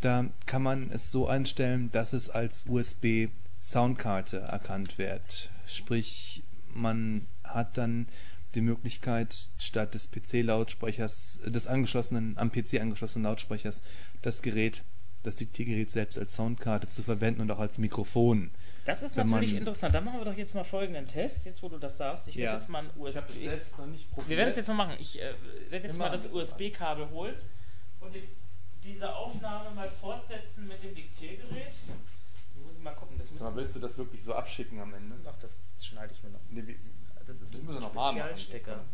Da 0.00 0.26
kann 0.46 0.62
man 0.62 0.90
es 0.90 1.10
so 1.10 1.28
einstellen, 1.28 1.90
dass 1.92 2.14
es 2.14 2.30
als 2.30 2.64
USB 2.66 3.28
Soundkarte 3.64 4.40
erkannt 4.40 4.98
wird. 4.98 5.50
Sprich, 5.66 6.44
man 6.68 7.26
hat 7.42 7.78
dann 7.78 8.08
die 8.54 8.60
Möglichkeit, 8.60 9.48
statt 9.56 9.94
des 9.94 10.10
PC-Lautsprechers, 10.10 11.40
des 11.46 11.66
angeschlossenen, 11.66 12.36
am 12.36 12.52
PC 12.52 12.80
angeschlossenen 12.80 13.24
Lautsprechers, 13.24 13.82
das 14.20 14.42
Gerät, 14.42 14.84
das 15.22 15.36
Diktiergerät 15.36 15.90
selbst 15.90 16.18
als 16.18 16.34
Soundkarte 16.34 16.90
zu 16.90 17.02
verwenden 17.02 17.40
und 17.40 17.50
auch 17.50 17.58
als 17.58 17.78
Mikrofon. 17.78 18.50
Das 18.84 19.02
ist 19.02 19.16
natürlich 19.16 19.54
interessant. 19.54 19.94
Dann 19.94 20.04
machen 20.04 20.20
wir 20.20 20.26
doch 20.26 20.36
jetzt 20.36 20.54
mal 20.54 20.62
folgenden 20.62 21.08
Test, 21.08 21.46
jetzt 21.46 21.62
wo 21.62 21.70
du 21.70 21.78
das 21.78 21.96
sagst. 21.96 22.28
Ich 22.28 22.36
werde 22.36 22.44
ja. 22.44 22.54
jetzt 22.54 22.68
mal 22.68 22.84
ein 22.84 22.90
USB. 22.98 23.16
Ich 23.16 23.22
habe 23.22 23.32
selbst 23.32 23.78
noch 23.78 23.86
nicht 23.86 24.10
probiert. 24.10 24.28
Wir 24.28 24.36
werden 24.36 24.50
es 24.50 24.56
jetzt 24.56 24.68
mal 24.68 24.74
machen. 24.74 24.96
Ich 25.00 25.18
äh, 25.18 25.32
werde 25.70 25.86
jetzt 25.86 25.98
mal 25.98 26.10
das 26.10 26.26
USB-Kabel 26.26 27.08
holen 27.08 27.34
und 28.00 28.14
die, 28.14 28.28
diese 28.82 29.16
Aufnahme 29.16 29.70
mal 29.70 29.90
fortsetzen 29.90 30.68
mit 30.68 30.82
dem 30.84 30.94
Diktiergerät. 30.94 31.72
Mal 32.84 32.94
gucken. 32.94 33.16
Das 33.18 33.40
mal, 33.40 33.56
willst 33.56 33.74
du 33.74 33.80
das 33.80 33.96
wirklich 33.96 34.22
so 34.22 34.34
abschicken 34.34 34.78
am 34.78 34.92
Ende? 34.92 35.16
Ach, 35.26 35.36
das 35.40 35.58
schneide 35.80 36.12
ich 36.12 36.22
mir 36.22 36.30
noch. 36.30 36.40
Nee, 36.50 36.66
wie, 36.66 36.78
das 37.26 37.40
ist 37.40 37.54
ein 37.54 37.82
Spezialstecker. 37.82 38.84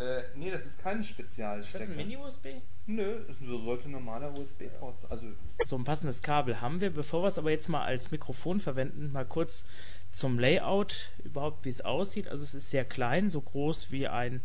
Äh, 0.00 0.22
nee, 0.34 0.50
das 0.50 0.66
ist 0.66 0.78
kein 0.78 1.04
Spezialstecker. 1.04 1.84
Ist 1.84 1.90
das 1.90 1.96
ein 1.96 1.96
Mini-USB? 1.96 2.46
Nö, 2.86 3.20
das 3.28 3.36
sollte 3.38 3.88
ein 3.88 3.92
normaler 3.92 4.36
USB-Port 4.36 5.00
sein. 5.00 5.10
Also 5.10 5.26
so 5.64 5.76
ein 5.76 5.84
passendes 5.84 6.22
Kabel 6.22 6.60
haben 6.60 6.80
wir. 6.80 6.90
Bevor 6.90 7.22
wir 7.22 7.28
es 7.28 7.38
aber 7.38 7.50
jetzt 7.50 7.68
mal 7.68 7.84
als 7.84 8.10
Mikrofon 8.10 8.60
verwenden, 8.60 9.12
mal 9.12 9.26
kurz 9.26 9.64
zum 10.10 10.38
Layout, 10.38 11.10
überhaupt 11.22 11.64
wie 11.64 11.68
es 11.68 11.82
aussieht. 11.82 12.28
Also 12.28 12.42
es 12.42 12.54
ist 12.54 12.70
sehr 12.70 12.84
klein, 12.84 13.30
so 13.30 13.40
groß 13.40 13.92
wie 13.92 14.08
ein, 14.08 14.40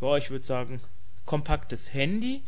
ja, 0.00 0.16
ich 0.16 0.30
würde 0.30 0.46
sagen, 0.46 0.80
kompaktes 1.24 1.92
Handy. 1.92 2.42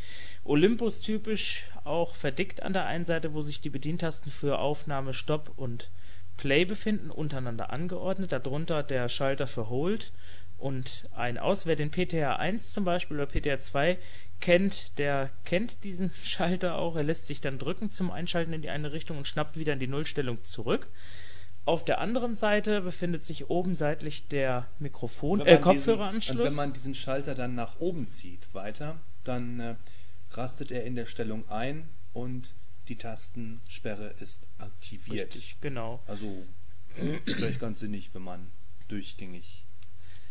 Olympus 0.45 1.01
typisch 1.01 1.69
auch 1.85 2.15
verdickt 2.15 2.63
an 2.63 2.73
der 2.73 2.87
einen 2.87 3.05
Seite, 3.05 3.35
wo 3.35 3.43
sich 3.43 3.61
die 3.61 3.71
Bedientasten 3.71 4.31
für 4.31 4.59
Aufnahme, 4.59 5.13
Stopp 5.13 5.53
und 5.57 5.91
Play 6.37 6.65
befinden, 6.65 7.11
untereinander 7.11 7.71
angeordnet. 7.71 8.33
Darunter 8.33 8.83
der 8.83 9.09
Schalter 9.09 9.47
für 9.47 9.69
Hold 9.71 10.13
und 10.59 11.09
ein 11.15 11.39
Aus. 11.39 11.67
Wer 11.67 11.77
den 11.77 11.91
PTR 11.91 12.39
1 12.39 12.73
zum 12.73 12.85
Beispiel 12.85 13.17
oder 13.17 13.27
PTR 13.27 13.61
2 13.61 13.99
kennt, 14.41 14.99
der 14.99 15.31
kennt 15.45 15.85
diesen 15.85 16.11
Schalter 16.23 16.77
auch. 16.77 16.97
Er 16.97 17.03
lässt 17.03 17.27
sich 17.27 17.41
dann 17.41 17.59
drücken 17.59 17.91
zum 17.91 18.11
Einschalten 18.11 18.53
in 18.53 18.63
die 18.63 18.71
eine 18.71 18.93
Richtung 18.93 19.19
und 19.19 19.27
schnappt 19.27 19.57
wieder 19.57 19.73
in 19.73 19.81
die 19.81 19.89
Nullstellung 19.89 20.45
zurück. 20.45 20.89
Auf 21.67 21.85
der 21.85 22.01
anderen 22.01 22.37
Seite 22.37 22.81
befindet 22.81 23.25
sich 23.25 23.51
oben 23.51 23.75
seitlich 23.75 24.29
der 24.29 24.69
Mikrofon, 24.79 25.41
äh, 25.41 25.59
Kopfhöreranschluss. 25.59 26.39
und 26.39 26.45
wenn 26.45 26.55
man 26.55 26.73
diesen 26.73 26.95
Schalter 26.95 27.35
dann 27.35 27.57
nach 27.57 27.81
oben 27.81 28.07
zieht, 28.07 28.55
weiter, 28.55 29.01
dann 29.25 29.59
äh, 29.59 29.75
rastet 30.31 30.71
er 30.71 30.85
in 30.85 30.95
der 30.95 31.07
Stellung 31.07 31.49
ein 31.49 31.89
und 32.13 32.55
die 32.87 32.97
Tastensperre 32.97 34.15
ist 34.21 34.47
aktiviert. 34.59 35.35
Richtig, 35.35 35.57
genau. 35.61 36.01
Also 36.07 36.47
vielleicht 37.25 37.59
ganz 37.59 37.81
sinnig, 37.81 38.11
wenn 38.15 38.23
man 38.23 38.53
durchgängig 38.87 39.67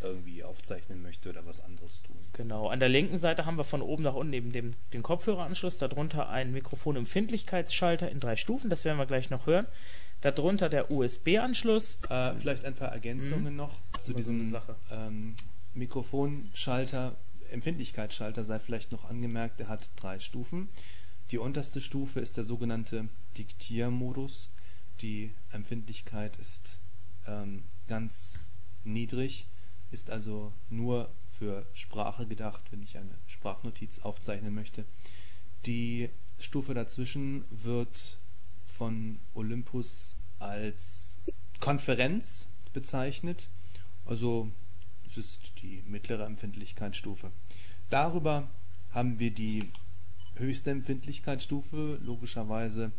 irgendwie 0.01 0.43
aufzeichnen 0.43 1.01
möchte 1.01 1.29
oder 1.29 1.45
was 1.45 1.59
anderes 1.59 2.01
tun. 2.01 2.15
Genau. 2.33 2.69
An 2.69 2.79
der 2.79 2.89
linken 2.89 3.17
Seite 3.17 3.45
haben 3.45 3.57
wir 3.57 3.63
von 3.63 3.81
oben 3.81 4.03
nach 4.03 4.13
unten 4.13 4.33
eben 4.33 4.51
den, 4.51 4.75
den 4.93 5.03
Kopfhöreranschluss, 5.03 5.77
darunter 5.77 6.29
einen 6.29 6.51
Mikrofonempfindlichkeitsschalter 6.53 8.09
in 8.09 8.19
drei 8.19 8.35
Stufen, 8.35 8.69
das 8.69 8.85
werden 8.85 8.97
wir 8.97 9.05
gleich 9.05 9.29
noch 9.29 9.47
hören. 9.47 9.65
Darunter 10.21 10.69
der 10.69 10.91
USB-Anschluss. 10.91 11.99
Äh, 12.09 12.33
vielleicht 12.39 12.65
ein 12.65 12.75
paar 12.75 12.89
Ergänzungen 12.89 13.53
mhm. 13.53 13.57
noch 13.57 13.81
zu 13.99 14.13
diesem 14.13 14.49
so 14.49 14.59
ähm, 14.91 15.35
Mikrofonschalter. 15.73 17.15
Empfindlichkeitsschalter 17.51 18.43
sei 18.43 18.59
vielleicht 18.59 18.91
noch 18.91 19.05
angemerkt, 19.05 19.59
der 19.59 19.67
hat 19.67 19.91
drei 19.95 20.19
Stufen. 20.19 20.69
Die 21.31 21.37
unterste 21.37 21.81
Stufe 21.81 22.19
ist 22.19 22.37
der 22.37 22.43
sogenannte 22.43 23.07
Diktiermodus. 23.37 24.49
Die 25.01 25.31
Empfindlichkeit 25.51 26.37
ist 26.37 26.79
ähm, 27.27 27.63
ganz 27.87 28.49
niedrig, 28.83 29.47
ist 29.91 30.09
also 30.09 30.53
nur 30.69 31.11
für 31.31 31.65
Sprache 31.73 32.27
gedacht, 32.27 32.71
wenn 32.71 32.81
ich 32.81 32.97
eine 32.97 33.17
Sprachnotiz 33.27 33.99
aufzeichnen 33.99 34.53
möchte. 34.53 34.85
Die 35.65 36.09
Stufe 36.37 36.73
dazwischen 36.73 37.45
wird 37.49 38.19
von 38.77 39.19
Olympus 39.33 40.15
als 40.39 41.17
Konferenz 41.59 42.47
bezeichnet. 42.73 43.49
Also 44.05 44.51
es 45.07 45.17
ist 45.17 45.53
die 45.61 45.83
mittlere 45.87 46.25
Empfindlichkeitsstufe. 46.25 47.31
Darüber 47.89 48.47
haben 48.91 49.19
wir 49.19 49.31
die 49.31 49.71
höchste 50.35 50.71
Empfindlichkeitsstufe, 50.71 51.99
logischerweise, 52.03 52.91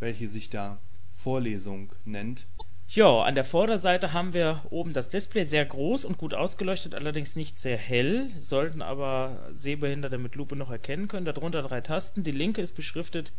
welche 0.00 0.28
sich 0.28 0.50
da 0.50 0.78
Vorlesung 1.14 1.92
nennt. 2.04 2.46
Ja, 2.88 3.22
an 3.22 3.34
der 3.34 3.44
Vorderseite 3.44 4.12
haben 4.12 4.34
wir 4.34 4.62
oben 4.68 4.92
das 4.92 5.08
Display 5.08 5.44
sehr 5.44 5.64
groß 5.64 6.04
und 6.04 6.18
gut 6.18 6.34
ausgeleuchtet, 6.34 6.94
allerdings 6.94 7.36
nicht 7.36 7.58
sehr 7.58 7.78
hell, 7.78 8.30
sollten 8.38 8.82
aber 8.82 9.50
Sehbehinderte 9.54 10.18
mit 10.18 10.34
Lupe 10.34 10.56
noch 10.56 10.70
erkennen 10.70 11.08
können. 11.08 11.24
Darunter 11.24 11.62
drei 11.62 11.80
Tasten. 11.80 12.22
Die 12.22 12.32
linke 12.32 12.60
ist 12.60 12.74
beschriftet 12.74 13.32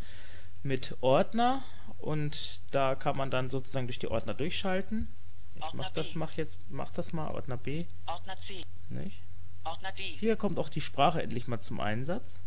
mit 0.63 0.97
Ordner 1.01 1.63
und 1.99 2.61
da 2.71 2.95
kann 2.95 3.17
man 3.17 3.31
dann 3.31 3.49
sozusagen 3.49 3.87
durch 3.87 3.99
die 3.99 4.07
Ordner 4.07 4.33
durchschalten. 4.33 5.07
Ich 5.55 5.63
Ordner 5.63 5.83
mach 5.83 5.89
das, 5.91 6.15
mach 6.15 6.33
jetzt, 6.33 6.57
mach 6.69 6.91
das 6.91 7.13
mal, 7.13 7.29
Ordner 7.29 7.57
B. 7.57 7.85
Ordner 8.05 8.37
C. 8.39 8.63
Nicht? 8.89 9.21
Ordner 9.63 9.91
D. 9.91 10.03
Hier 10.03 10.35
kommt 10.35 10.59
auch 10.59 10.69
die 10.69 10.81
Sprache 10.81 11.21
endlich 11.21 11.47
mal 11.47 11.61
zum 11.61 11.79
Einsatz. 11.79 12.39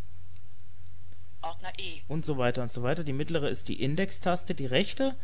Ordner 1.43 1.73
E. 1.79 2.01
Und 2.09 2.25
so 2.25 2.39
weiter 2.39 2.63
und 2.63 2.73
so 2.73 2.83
weiter. 2.83 3.05
Die 3.05 3.13
mittlere 3.13 3.49
ist 3.49 3.69
die 3.69 3.81
Index-Taste, 3.81 4.55
die 4.55 4.67
rechte. 4.67 5.17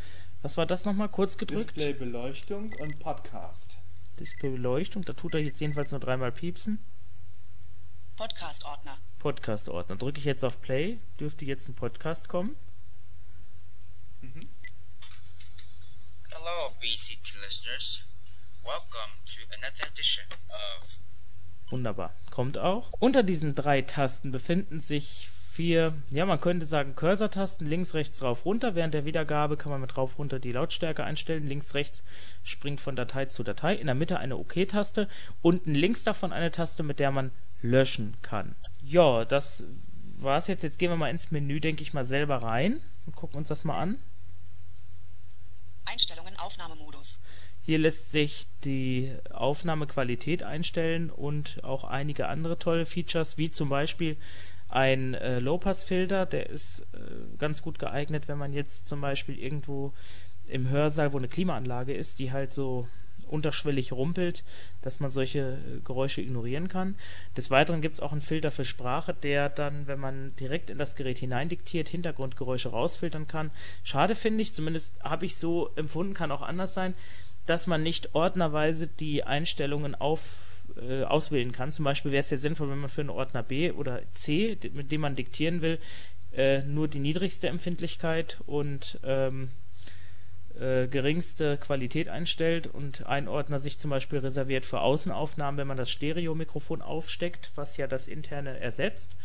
Was 0.42 0.56
war 0.56 0.66
das 0.66 0.84
nochmal 0.84 1.08
kurz 1.08 1.36
gedrückt? 1.36 1.76
Display-Beleuchtung 1.76 2.72
und 2.78 2.98
Podcast. 3.00 3.78
Display-Beleuchtung, 4.20 5.04
da 5.04 5.14
tut 5.14 5.34
er 5.34 5.40
jetzt 5.40 5.60
jedenfalls 5.60 5.90
nur 5.90 6.00
dreimal 6.00 6.32
piepsen. 6.32 6.78
Podcast-Ordner. 8.16 8.98
Podcast-Ordner. 9.18 9.96
Drücke 9.96 10.18
ich 10.18 10.24
jetzt 10.24 10.44
auf 10.44 10.60
Play, 10.60 10.98
dürfte 11.18 11.44
jetzt 11.44 11.68
ein 11.68 11.74
Podcast 11.74 12.28
kommen. 12.28 12.56
Mhm. 14.22 14.48
Hello, 16.30 16.70
BCT 16.80 17.34
listeners. 17.42 18.00
Welcome 18.62 19.12
to 19.26 19.40
another 19.58 19.88
edition 19.90 20.24
of 20.48 21.68
Wunderbar. 21.72 22.14
Kommt 22.30 22.56
auch. 22.56 22.92
Unter 23.00 23.24
diesen 23.24 23.56
drei 23.56 23.82
Tasten 23.82 24.30
befinden 24.30 24.78
sich 24.78 25.28
vier, 25.28 25.94
ja, 26.10 26.24
man 26.24 26.40
könnte 26.40 26.66
sagen 26.66 26.94
Cursor-Tasten, 26.94 27.66
links, 27.66 27.94
rechts, 27.94 28.22
rauf, 28.22 28.44
runter. 28.44 28.76
Während 28.76 28.94
der 28.94 29.04
Wiedergabe 29.04 29.56
kann 29.56 29.72
man 29.72 29.80
mit 29.80 29.96
rauf, 29.96 30.18
runter 30.18 30.38
die 30.38 30.52
Lautstärke 30.52 31.02
einstellen. 31.02 31.48
Links, 31.48 31.74
rechts 31.74 32.04
springt 32.44 32.80
von 32.80 32.94
Datei 32.94 33.26
zu 33.26 33.42
Datei. 33.42 33.74
In 33.74 33.86
der 33.86 33.96
Mitte 33.96 34.20
eine 34.20 34.36
OK-Taste. 34.36 35.08
Unten 35.40 35.74
links 35.74 36.04
davon 36.04 36.32
eine 36.32 36.52
Taste, 36.52 36.84
mit 36.84 37.00
der 37.00 37.10
man 37.10 37.32
löschen 37.60 38.16
kann. 38.22 38.54
Ja, 38.84 39.24
das 39.24 39.64
war's 40.18 40.46
jetzt. 40.46 40.62
Jetzt 40.62 40.78
gehen 40.78 40.90
wir 40.90 40.96
mal 40.96 41.10
ins 41.10 41.32
Menü, 41.32 41.58
denke 41.58 41.82
ich 41.82 41.92
mal, 41.92 42.04
selber 42.04 42.36
rein 42.36 42.80
und 43.06 43.16
gucken 43.16 43.38
uns 43.38 43.48
das 43.48 43.64
mal 43.64 43.78
an. 43.78 43.98
Einstellungen 45.84 46.36
Aufnahmemodus. 46.36 47.20
Hier 47.64 47.78
lässt 47.78 48.10
sich 48.10 48.46
die 48.64 49.14
Aufnahmequalität 49.30 50.42
einstellen 50.42 51.10
und 51.10 51.62
auch 51.62 51.84
einige 51.84 52.28
andere 52.28 52.58
tolle 52.58 52.86
Features, 52.86 53.38
wie 53.38 53.50
zum 53.50 53.68
Beispiel 53.68 54.16
ein 54.68 55.14
äh, 55.14 55.38
Low-Pass-Filter, 55.38 56.26
der 56.26 56.48
ist 56.48 56.80
äh, 56.92 57.36
ganz 57.38 57.62
gut 57.62 57.78
geeignet, 57.78 58.26
wenn 58.26 58.38
man 58.38 58.52
jetzt 58.52 58.88
zum 58.88 59.00
Beispiel 59.00 59.38
irgendwo 59.38 59.92
im 60.48 60.68
Hörsaal, 60.68 61.12
wo 61.12 61.18
eine 61.18 61.28
Klimaanlage 61.28 61.92
ist, 61.94 62.18
die 62.18 62.32
halt 62.32 62.52
so 62.52 62.88
unterschwellig 63.32 63.92
rumpelt, 63.92 64.44
dass 64.82 65.00
man 65.00 65.10
solche 65.10 65.38
äh, 65.38 65.80
Geräusche 65.84 66.20
ignorieren 66.20 66.68
kann. 66.68 66.94
Des 67.36 67.50
Weiteren 67.50 67.80
gibt 67.80 67.94
es 67.94 68.00
auch 68.00 68.12
einen 68.12 68.20
Filter 68.20 68.50
für 68.50 68.64
Sprache, 68.64 69.14
der 69.14 69.48
dann, 69.48 69.86
wenn 69.86 69.98
man 69.98 70.36
direkt 70.36 70.70
in 70.70 70.78
das 70.78 70.94
Gerät 70.94 71.18
hineindiktiert, 71.18 71.88
Hintergrundgeräusche 71.88 72.70
rausfiltern 72.70 73.26
kann. 73.26 73.50
Schade 73.82 74.14
finde 74.14 74.42
ich, 74.42 74.52
zumindest 74.52 74.94
habe 75.02 75.26
ich 75.26 75.36
so 75.36 75.70
empfunden, 75.76 76.14
kann 76.14 76.30
auch 76.30 76.42
anders 76.42 76.74
sein, 76.74 76.94
dass 77.46 77.66
man 77.66 77.82
nicht 77.82 78.14
ordnerweise 78.14 78.86
die 78.86 79.24
Einstellungen 79.24 79.94
auf 79.94 80.46
äh, 80.76 81.04
auswählen 81.04 81.52
kann. 81.52 81.72
Zum 81.72 81.84
Beispiel 81.84 82.12
wäre 82.12 82.20
es 82.20 82.30
ja 82.30 82.36
sinnvoll, 82.36 82.70
wenn 82.70 82.78
man 82.78 82.88
für 82.88 83.02
einen 83.02 83.10
Ordner 83.10 83.42
B 83.42 83.72
oder 83.72 84.00
C, 84.14 84.56
mit 84.72 84.90
dem 84.90 85.02
man 85.02 85.16
diktieren 85.16 85.60
will, 85.60 85.78
äh, 86.32 86.62
nur 86.62 86.88
die 86.88 86.98
niedrigste 86.98 87.48
Empfindlichkeit 87.48 88.38
und 88.46 88.98
ähm, 89.04 89.50
äh, 90.60 90.86
geringste 90.88 91.56
Qualität 91.58 92.08
einstellt 92.08 92.66
und 92.66 93.06
ein 93.06 93.28
Ordner 93.28 93.58
sich 93.58 93.78
zum 93.78 93.90
Beispiel 93.90 94.18
reserviert 94.18 94.64
für 94.64 94.80
Außenaufnahmen, 94.80 95.58
wenn 95.58 95.66
man 95.66 95.76
das 95.76 95.90
Stereomikrofon 95.90 96.82
aufsteckt, 96.82 97.52
was 97.54 97.76
ja 97.76 97.86
das 97.86 98.08
interne 98.08 98.58
ersetzt. 98.58 99.16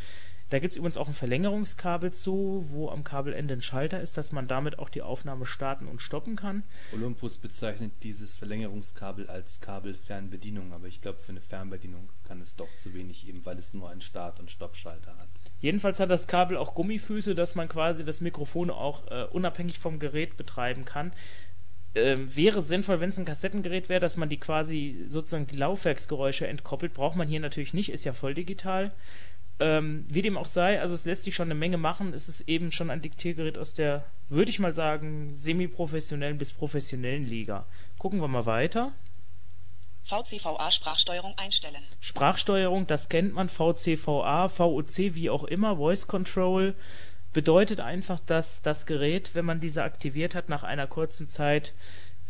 Da 0.49 0.59
gibt 0.59 0.71
es 0.71 0.77
übrigens 0.77 0.95
auch 0.95 1.09
ein 1.09 1.13
Verlängerungskabel 1.13 2.13
zu, 2.13 2.65
wo 2.69 2.89
am 2.89 3.03
Kabelende 3.03 3.53
ein 3.53 3.61
Schalter 3.61 3.99
ist, 3.99 4.15
dass 4.15 4.31
man 4.31 4.47
damit 4.47 4.79
auch 4.79 4.87
die 4.87 5.01
Aufnahme 5.01 5.45
starten 5.45 5.87
und 5.87 6.01
stoppen 6.01 6.37
kann. 6.37 6.63
Olympus 6.93 7.37
bezeichnet 7.37 7.91
dieses 8.03 8.37
Verlängerungskabel 8.37 9.29
als 9.29 9.59
Kabelfernbedienung, 9.59 10.71
aber 10.71 10.87
ich 10.87 11.01
glaube, 11.01 11.19
für 11.19 11.33
eine 11.33 11.41
Fernbedienung 11.41 12.09
kann 12.23 12.39
es 12.39 12.55
doch 12.55 12.69
zu 12.77 12.93
wenig, 12.93 13.27
eben 13.27 13.45
weil 13.45 13.59
es 13.59 13.73
nur 13.73 13.89
einen 13.89 13.99
Start- 13.99 14.39
und 14.39 14.49
Stoppschalter 14.49 15.17
hat. 15.17 15.46
Jedenfalls 15.59 15.99
hat 15.99 16.11
das 16.11 16.27
Kabel 16.27 16.57
auch 16.57 16.75
Gummifüße, 16.75 17.33
dass 17.35 17.55
man 17.55 17.67
quasi 17.67 18.03
das 18.03 18.21
Mikrofon 18.21 18.69
auch 18.69 19.07
äh, 19.09 19.23
unabhängig 19.31 19.79
vom 19.79 19.99
Gerät 19.99 20.37
betreiben 20.37 20.85
kann. 20.85 21.11
Ähm, 21.95 22.35
wäre 22.35 22.61
sinnvoll, 22.61 22.99
wenn 22.99 23.09
es 23.09 23.17
ein 23.17 23.25
Kassettengerät 23.25 23.89
wäre, 23.89 23.99
dass 23.99 24.17
man 24.17 24.29
die 24.29 24.37
quasi 24.37 25.05
sozusagen 25.07 25.47
die 25.47 25.57
Laufwerksgeräusche 25.57 26.47
entkoppelt. 26.47 26.93
Braucht 26.93 27.15
man 27.15 27.27
hier 27.27 27.39
natürlich 27.39 27.73
nicht, 27.73 27.91
ist 27.91 28.05
ja 28.05 28.13
voll 28.13 28.35
digital. 28.35 28.91
Ähm, 29.59 30.05
wie 30.07 30.21
dem 30.21 30.37
auch 30.37 30.45
sei, 30.45 30.79
also 30.79 30.93
es 30.93 31.05
lässt 31.05 31.23
sich 31.23 31.33
schon 31.33 31.47
eine 31.47 31.55
Menge 31.55 31.77
machen. 31.77 32.13
Es 32.13 32.29
ist 32.29 32.41
eben 32.41 32.71
schon 32.71 32.91
ein 32.91 33.01
Diktiergerät 33.01 33.57
aus 33.57 33.73
der, 33.73 34.05
würde 34.29 34.51
ich 34.51 34.59
mal 34.59 34.75
sagen, 34.75 35.31
semi-professionellen 35.33 36.37
bis 36.37 36.53
professionellen 36.53 37.25
Liga. 37.25 37.65
Gucken 37.97 38.21
wir 38.21 38.27
mal 38.27 38.45
weiter. 38.45 38.91
VCVA 40.07 40.71
Sprachsteuerung 40.71 41.33
einstellen. 41.37 41.83
Sprachsteuerung, 41.99 42.87
das 42.87 43.09
kennt 43.09 43.33
man, 43.33 43.49
VCVA, 43.49 44.47
VOC, 44.47 45.15
wie 45.15 45.29
auch 45.29 45.43
immer, 45.43 45.75
Voice 45.75 46.07
Control 46.07 46.75
bedeutet 47.33 47.81
einfach, 47.81 48.19
dass 48.25 48.61
das 48.61 48.85
Gerät, 48.85 49.35
wenn 49.35 49.45
man 49.45 49.59
diese 49.59 49.83
aktiviert 49.83 50.33
hat, 50.33 50.49
nach 50.49 50.63
einer 50.63 50.87
kurzen 50.87 51.29
Zeit 51.29 51.73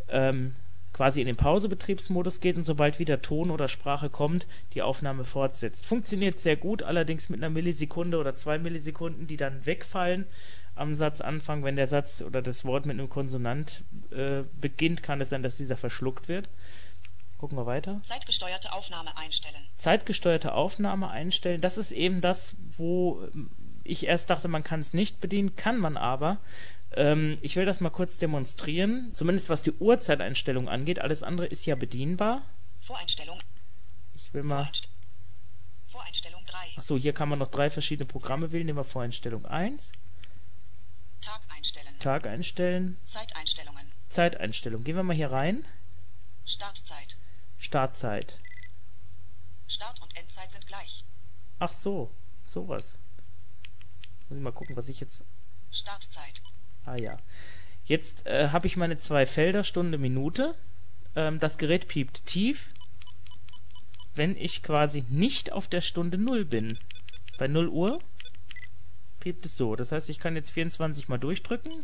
ähm, 0.09 0.55
quasi 0.91 1.21
in 1.21 1.27
den 1.27 1.35
Pausebetriebsmodus 1.35 2.39
geht 2.39 2.55
und 2.55 2.63
sobald 2.63 2.97
wieder 2.97 3.21
Ton 3.21 3.51
oder 3.51 3.67
Sprache 3.67 4.09
kommt, 4.09 4.47
die 4.73 4.81
Aufnahme 4.81 5.25
fortsetzt. 5.25 5.85
Funktioniert 5.85 6.39
sehr 6.39 6.55
gut, 6.55 6.81
allerdings 6.81 7.29
mit 7.29 7.39
einer 7.39 7.51
Millisekunde 7.51 8.17
oder 8.17 8.35
zwei 8.35 8.57
Millisekunden, 8.57 9.27
die 9.27 9.37
dann 9.37 9.65
wegfallen 9.67 10.25
am 10.73 10.95
Satzanfang. 10.95 11.63
Wenn 11.63 11.75
der 11.75 11.87
Satz 11.87 12.23
oder 12.23 12.41
das 12.41 12.65
Wort 12.65 12.87
mit 12.87 12.97
einem 12.97 13.09
Konsonant 13.09 13.83
äh, 14.11 14.41
beginnt, 14.59 15.03
kann 15.03 15.21
es 15.21 15.29
sein, 15.29 15.43
dass 15.43 15.57
dieser 15.57 15.77
verschluckt 15.77 16.27
wird. 16.27 16.49
Gucken 17.37 17.57
wir 17.57 17.65
weiter. 17.65 18.01
Zeitgesteuerte 18.03 18.73
Aufnahme 18.73 19.15
einstellen. 19.15 19.63
Zeitgesteuerte 19.77 20.53
Aufnahme 20.53 21.09
einstellen. 21.09 21.61
Das 21.61 21.77
ist 21.77 21.91
eben 21.91 22.21
das, 22.21 22.55
wo 22.71 23.27
ich 23.83 24.05
erst 24.05 24.29
dachte, 24.29 24.47
man 24.47 24.63
kann 24.63 24.79
es 24.79 24.93
nicht 24.93 25.19
bedienen, 25.19 25.55
kann 25.55 25.77
man 25.77 25.97
aber. 25.97 26.37
Ähm, 26.91 27.37
ich 27.41 27.55
will 27.55 27.65
das 27.65 27.79
mal 27.79 27.89
kurz 27.89 28.17
demonstrieren, 28.17 29.11
zumindest 29.13 29.49
was 29.49 29.61
die 29.61 29.73
Uhrzeiteinstellung 29.73 30.67
angeht. 30.67 30.99
Alles 30.99 31.23
andere 31.23 31.47
ist 31.47 31.65
ja 31.65 31.75
bedienbar. 31.75 32.41
Voreinstellung. 32.79 33.39
Ich 34.15 34.33
will 34.33 34.43
mal. 34.43 34.63
Voreinst 34.63 34.89
Voreinstellung 35.87 36.43
3. 36.45 36.77
Achso, 36.77 36.97
hier 36.97 37.13
kann 37.13 37.29
man 37.29 37.39
noch 37.39 37.49
drei 37.49 37.69
verschiedene 37.69 38.07
Programme 38.07 38.51
wählen. 38.51 38.65
Nehmen 38.65 38.79
wir 38.79 38.83
Voreinstellung 38.83 39.45
1. 39.45 39.91
Tag 41.21 41.41
einstellen. 41.55 41.99
Tag 41.99 42.27
einstellen. 42.27 42.97
Zeiteinstellungen. 43.05 43.91
Zeiteinstellung. 44.09 44.83
Gehen 44.83 44.95
wir 44.95 45.03
mal 45.03 45.15
hier 45.15 45.31
rein. 45.31 45.65
Startzeit. 46.45 47.16
Startzeit. 47.67 48.39
Start- 49.67 50.01
und 50.01 50.15
Endzeit 50.15 50.49
sind 50.49 50.65
gleich. 50.67 51.03
Ach 51.59 51.73
so, 51.73 52.09
sowas. 52.45 52.97
Muss 54.29 54.37
ich 54.37 54.41
mal 54.41 54.53
gucken, 54.53 54.77
was 54.77 54.87
ich 54.87 55.01
jetzt. 55.01 55.21
Startzeit. 55.69 56.41
Ah 56.85 56.95
ja. 56.95 57.17
Jetzt 57.83 58.25
äh, 58.25 58.51
habe 58.51 58.67
ich 58.67 58.77
meine 58.77 58.99
zwei 58.99 59.25
Felder, 59.25 59.65
Stunde, 59.65 59.97
Minute. 59.97 60.55
Ähm, 61.17 61.41
das 61.41 61.57
Gerät 61.57 61.89
piept 61.89 62.25
tief, 62.25 62.73
wenn 64.15 64.37
ich 64.37 64.63
quasi 64.63 65.03
nicht 65.09 65.51
auf 65.51 65.67
der 65.67 65.81
Stunde 65.81 66.17
0 66.17 66.45
bin. 66.45 66.79
Bei 67.37 67.49
0 67.49 67.67
Uhr 67.67 67.99
piept 69.19 69.45
es 69.45 69.57
so. 69.57 69.75
Das 69.75 69.91
heißt, 69.91 70.09
ich 70.09 70.19
kann 70.19 70.37
jetzt 70.37 70.51
24 70.51 71.09
mal 71.09 71.17
durchdrücken. 71.17 71.83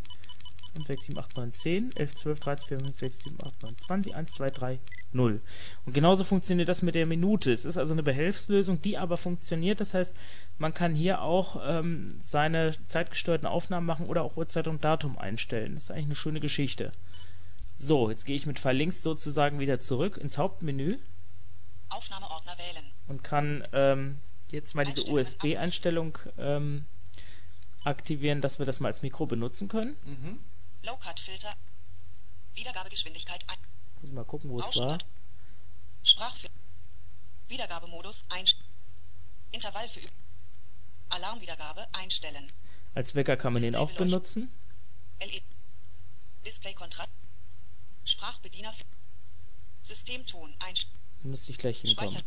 5, 0.73 0.87
6, 0.87 1.03
7, 1.05 1.19
8, 1.19 1.37
9, 1.37 1.53
10, 1.53 1.95
11, 1.95 2.15
12, 2.15 2.39
13, 2.39 2.67
14, 2.67 2.85
15, 2.85 3.09
16, 3.09 3.31
17, 3.31 3.47
18, 3.47 3.59
19, 3.61 3.85
20, 3.85 4.15
1, 4.15 4.31
2, 4.31 4.49
3, 4.49 4.79
0. 5.11 5.41
Und 5.85 5.93
genauso 5.93 6.23
funktioniert 6.23 6.69
das 6.69 6.81
mit 6.81 6.95
der 6.95 7.05
Minute. 7.05 7.53
Es 7.53 7.65
ist 7.65 7.77
also 7.77 7.93
eine 7.93 8.03
Behelfslösung, 8.03 8.81
die 8.81 8.97
aber 8.97 9.17
funktioniert. 9.17 9.79
Das 9.81 9.93
heißt, 9.93 10.15
man 10.57 10.73
kann 10.73 10.95
hier 10.95 11.21
auch 11.21 11.61
ähm, 11.63 12.17
seine 12.21 12.73
zeitgesteuerten 12.87 13.47
Aufnahmen 13.47 13.85
machen 13.85 14.07
oder 14.07 14.23
auch 14.23 14.35
Uhrzeit 14.35 14.67
und 14.67 14.83
Datum 14.83 15.17
einstellen. 15.17 15.75
Das 15.75 15.85
ist 15.85 15.91
eigentlich 15.91 16.05
eine 16.05 16.15
schöne 16.15 16.39
Geschichte. 16.39 16.91
So, 17.75 18.09
jetzt 18.09 18.25
gehe 18.25 18.35
ich 18.35 18.45
mit 18.45 18.59
Pfeil 18.59 18.77
links 18.77 19.03
sozusagen 19.03 19.59
wieder 19.59 19.79
zurück 19.79 20.17
ins 20.17 20.37
Hauptmenü. 20.37 20.97
Aufnahmeordner 21.89 22.57
wählen. 22.57 22.85
Und 23.07 23.23
kann 23.23 23.67
ähm, 23.73 24.17
jetzt 24.51 24.73
mal 24.73 24.85
diese 24.85 25.11
USB-Einstellung 25.11 26.17
ähm, 26.37 26.85
aktivieren, 27.83 28.41
dass 28.41 28.59
wir 28.59 28.65
das 28.65 28.79
mal 28.79 28.87
als 28.87 29.01
Mikro 29.01 29.25
benutzen 29.25 29.67
können. 29.67 29.95
Mhm. 30.05 30.39
Low-Cut-Filter. 30.83 31.55
Wiedergabegeschwindigkeit 32.53 33.43
ein. 33.49 33.57
Muss 34.01 34.11
mal 34.11 34.25
gucken, 34.25 34.49
wo 34.49 34.59
es 34.59 34.75
war. 34.77 34.97
Sprachfilter. 36.03 36.53
Wiedergabemodus 37.47 38.25
einstellen. 38.29 38.67
Intervall 39.51 39.87
für 39.87 39.99
Üb 39.99 40.11
Alarmwiedergabe 41.09 41.87
einstellen. 41.93 42.51
Als 42.95 43.15
Wecker 43.15 43.37
kann 43.37 43.53
man 43.53 43.61
den 43.61 43.75
auch 43.75 43.91
benutzen. 43.91 44.51
LED. 45.19 45.43
Display-Kontrast. 46.45 47.09
Sprachbediener. 48.03 48.73
Systemton 49.83 50.53
einstellen. 50.59 50.99
Müsste 51.23 51.51
ich 51.51 51.57
gleich 51.57 51.81
hinkommen. 51.81 52.23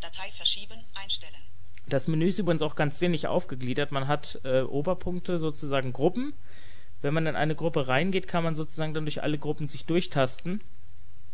Datei 0.00 0.32
verschieben 0.32 0.84
einstellen. 0.94 1.42
Das 1.86 2.08
Menü 2.08 2.28
ist 2.28 2.38
übrigens 2.38 2.62
auch 2.62 2.76
ganz 2.76 2.98
sinnig 2.98 3.26
aufgegliedert. 3.26 3.92
Man 3.92 4.08
hat 4.08 4.40
äh, 4.44 4.62
Oberpunkte, 4.62 5.38
sozusagen 5.38 5.92
Gruppen. 5.92 6.34
Wenn 7.02 7.14
man 7.14 7.26
in 7.26 7.34
eine 7.34 7.56
Gruppe 7.56 7.88
reingeht, 7.88 8.28
kann 8.28 8.44
man 8.44 8.54
sozusagen 8.54 8.94
dann 8.94 9.04
durch 9.04 9.22
alle 9.22 9.36
Gruppen 9.36 9.66
sich 9.66 9.84
durchtasten, 9.86 10.62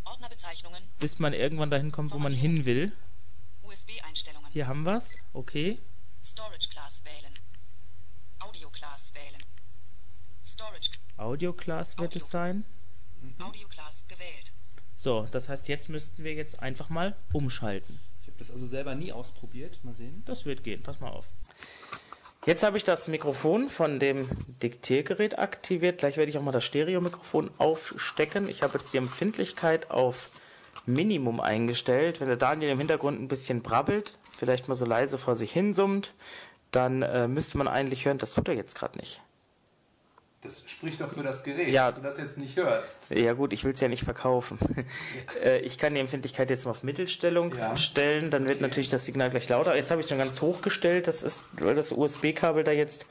Ordnerbezeichnungen. 0.04 0.82
bis 0.98 1.18
man 1.18 1.34
irgendwann 1.34 1.70
dahin 1.70 1.92
kommt, 1.92 2.12
wo 2.12 2.18
man 2.18 2.32
hin 2.32 2.64
will. 2.64 2.92
USB-Einstellungen. 3.62 4.50
Hier 4.50 4.66
haben 4.66 4.86
wir's. 4.86 5.18
Okay. 5.34 5.78
Storage 6.24 6.70
Class 6.70 7.04
wählen. 7.04 7.34
Audio 8.40 8.70
Class 8.70 9.12
wählen. 9.14 9.42
Storage. 10.46 10.90
Audio 11.18 11.52
Class 11.52 11.98
wird 11.98 12.16
es 12.16 12.30
sein. 12.30 12.64
Audio 13.38 13.68
Class 13.68 14.06
gewählt. 14.08 14.52
So, 14.94 15.28
das 15.30 15.50
heißt, 15.50 15.68
jetzt 15.68 15.90
müssten 15.90 16.24
wir 16.24 16.32
jetzt 16.32 16.60
einfach 16.60 16.88
mal 16.88 17.14
umschalten. 17.32 18.00
Ich 18.22 18.28
habe 18.28 18.38
das 18.38 18.50
also 18.50 18.66
selber 18.66 18.94
nie 18.94 19.12
ausprobiert. 19.12 19.84
Mal 19.84 19.94
sehen. 19.94 20.22
Das 20.24 20.46
wird 20.46 20.64
gehen. 20.64 20.82
Pass 20.82 21.00
mal 21.00 21.10
auf. 21.10 21.26
Jetzt 22.48 22.62
habe 22.62 22.78
ich 22.78 22.84
das 22.84 23.08
Mikrofon 23.08 23.68
von 23.68 24.00
dem 24.00 24.26
Diktiergerät 24.62 25.38
aktiviert. 25.38 25.98
Gleich 25.98 26.16
werde 26.16 26.30
ich 26.30 26.38
auch 26.38 26.42
mal 26.42 26.50
das 26.50 26.64
Stereomikrofon 26.64 27.50
aufstecken. 27.58 28.48
Ich 28.48 28.62
habe 28.62 28.78
jetzt 28.78 28.94
die 28.94 28.96
Empfindlichkeit 28.96 29.90
auf 29.90 30.30
Minimum 30.86 31.40
eingestellt. 31.40 32.22
Wenn 32.22 32.28
der 32.28 32.38
Daniel 32.38 32.70
im 32.70 32.78
Hintergrund 32.78 33.20
ein 33.20 33.28
bisschen 33.28 33.60
brabbelt, 33.60 34.14
vielleicht 34.34 34.66
mal 34.66 34.76
so 34.76 34.86
leise 34.86 35.18
vor 35.18 35.36
sich 35.36 35.52
hin 35.52 35.74
summt, 35.74 36.14
dann 36.70 37.02
äh, 37.02 37.28
müsste 37.28 37.58
man 37.58 37.68
eigentlich 37.68 38.06
hören, 38.06 38.16
das 38.16 38.32
tut 38.32 38.48
er 38.48 38.54
jetzt 38.54 38.74
gerade 38.74 38.96
nicht. 38.96 39.20
Das 40.42 40.62
spricht 40.70 41.00
doch 41.00 41.12
für 41.12 41.24
das 41.24 41.42
Gerät, 41.42 41.68
Ja. 41.68 41.86
dass 41.88 41.96
du 41.96 42.00
das 42.02 42.18
jetzt 42.18 42.38
nicht 42.38 42.56
hörst. 42.56 43.10
Ja 43.10 43.32
gut, 43.32 43.52
ich 43.52 43.64
will 43.64 43.72
es 43.72 43.80
ja 43.80 43.88
nicht 43.88 44.04
verkaufen. 44.04 44.56
äh, 45.44 45.58
ich 45.60 45.78
kann 45.78 45.94
die 45.94 46.00
Empfindlichkeit 46.00 46.48
jetzt 46.48 46.64
mal 46.64 46.70
auf 46.70 46.84
Mittelstellung 46.84 47.52
Ja. 47.56 47.74
stellen, 47.74 48.30
dann 48.30 48.46
wird 48.46 48.60
natürlich 48.60 48.88
das 48.88 49.04
Signal 49.04 49.30
gleich 49.30 49.48
lauter. 49.48 49.74
Jetzt 49.74 49.90
habe 49.90 50.00
ich 50.00 50.04
es 50.04 50.10
schon 50.10 50.18
ganz 50.18 50.40
hoch 50.40 50.62
gestellt, 50.62 51.08
das 51.08 51.24
ist, 51.24 51.40
weil 51.54 51.74
das 51.74 51.90
USB-Kabel 51.90 52.62
da 52.62 52.70
jetzt 52.70 53.06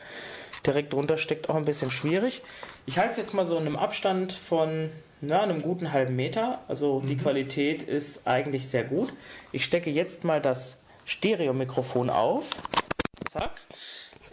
direkt 0.66 0.94
drunter 0.94 1.18
steckt, 1.18 1.50
auch 1.50 1.56
ein 1.56 1.66
bisschen 1.66 1.92
schwierig. 1.92 2.42
Ich 2.86 2.98
halte 2.98 3.12
es 3.12 3.18
jetzt 3.18 3.34
mal 3.34 3.46
so 3.46 3.58
in 3.58 3.66
einem 3.66 3.76
Abstand 3.76 4.32
von 4.32 4.90
na, 5.20 5.42
einem 5.42 5.62
guten 5.62 5.92
halben 5.92 6.16
Meter, 6.16 6.62
also 6.70 7.02
die 7.02 7.18
Qualität 7.18 7.84
ist 7.84 8.26
eigentlich 8.26 8.70
sehr 8.70 8.84
gut. 8.86 9.12
Ich 9.52 9.66
stecke 9.66 9.90
jetzt 9.90 10.24
mal 10.24 10.40
das 10.42 10.78
Stereomikrofon 11.04 12.10
auf. 12.10 12.52
Zack. 13.30 13.52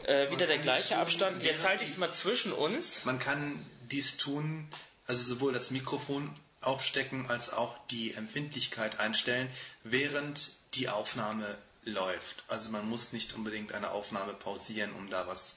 Äh, 0.05 0.31
wieder 0.31 0.47
der 0.47 0.59
gleiche 0.59 0.99
Abstand. 0.99 1.43
Jetzt 1.43 1.67
halte 1.67 1.85
ich 1.85 1.90
es 1.90 1.97
mal 1.97 2.12
zwischen 2.12 2.53
uns. 2.53 3.05
Man 3.05 3.19
kann 3.19 3.64
dies 3.90 4.17
tun, 4.17 4.69
also 5.07 5.23
sowohl 5.23 5.53
das 5.53 5.71
Mikrofon 5.71 6.35
aufstecken 6.61 7.29
als 7.29 7.53
auch 7.53 7.77
die 7.88 8.14
Empfindlichkeit 8.14 8.99
einstellen, 9.01 9.49
während 9.83 10.51
die 10.75 10.88
Aufnahme 10.88 11.59
läuft. 11.85 12.45
Also 12.49 12.71
man 12.71 12.88
muss 12.88 13.12
nicht 13.12 13.35
unbedingt 13.35 13.73
eine 13.73 13.90
Aufnahme 13.90 14.33
pausieren, 14.33 14.93
um 14.95 15.11
da 15.11 15.27
was 15.27 15.57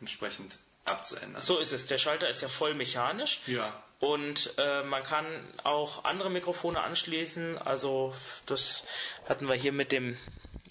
entsprechend 0.00 0.58
abzuändern. 0.84 1.42
So 1.42 1.58
ist 1.58 1.72
es. 1.72 1.86
Der 1.86 1.98
Schalter 1.98 2.28
ist 2.28 2.42
ja 2.42 2.48
voll 2.48 2.74
mechanisch. 2.74 3.40
Ja. 3.46 3.72
Und 3.98 4.52
äh, 4.58 4.82
man 4.82 5.02
kann 5.02 5.26
auch 5.64 6.04
andere 6.04 6.30
Mikrofone 6.30 6.82
anschließen. 6.82 7.58
Also 7.58 8.14
das 8.46 8.84
hatten 9.28 9.48
wir 9.48 9.54
hier 9.54 9.72
mit 9.72 9.90
dem 9.90 10.16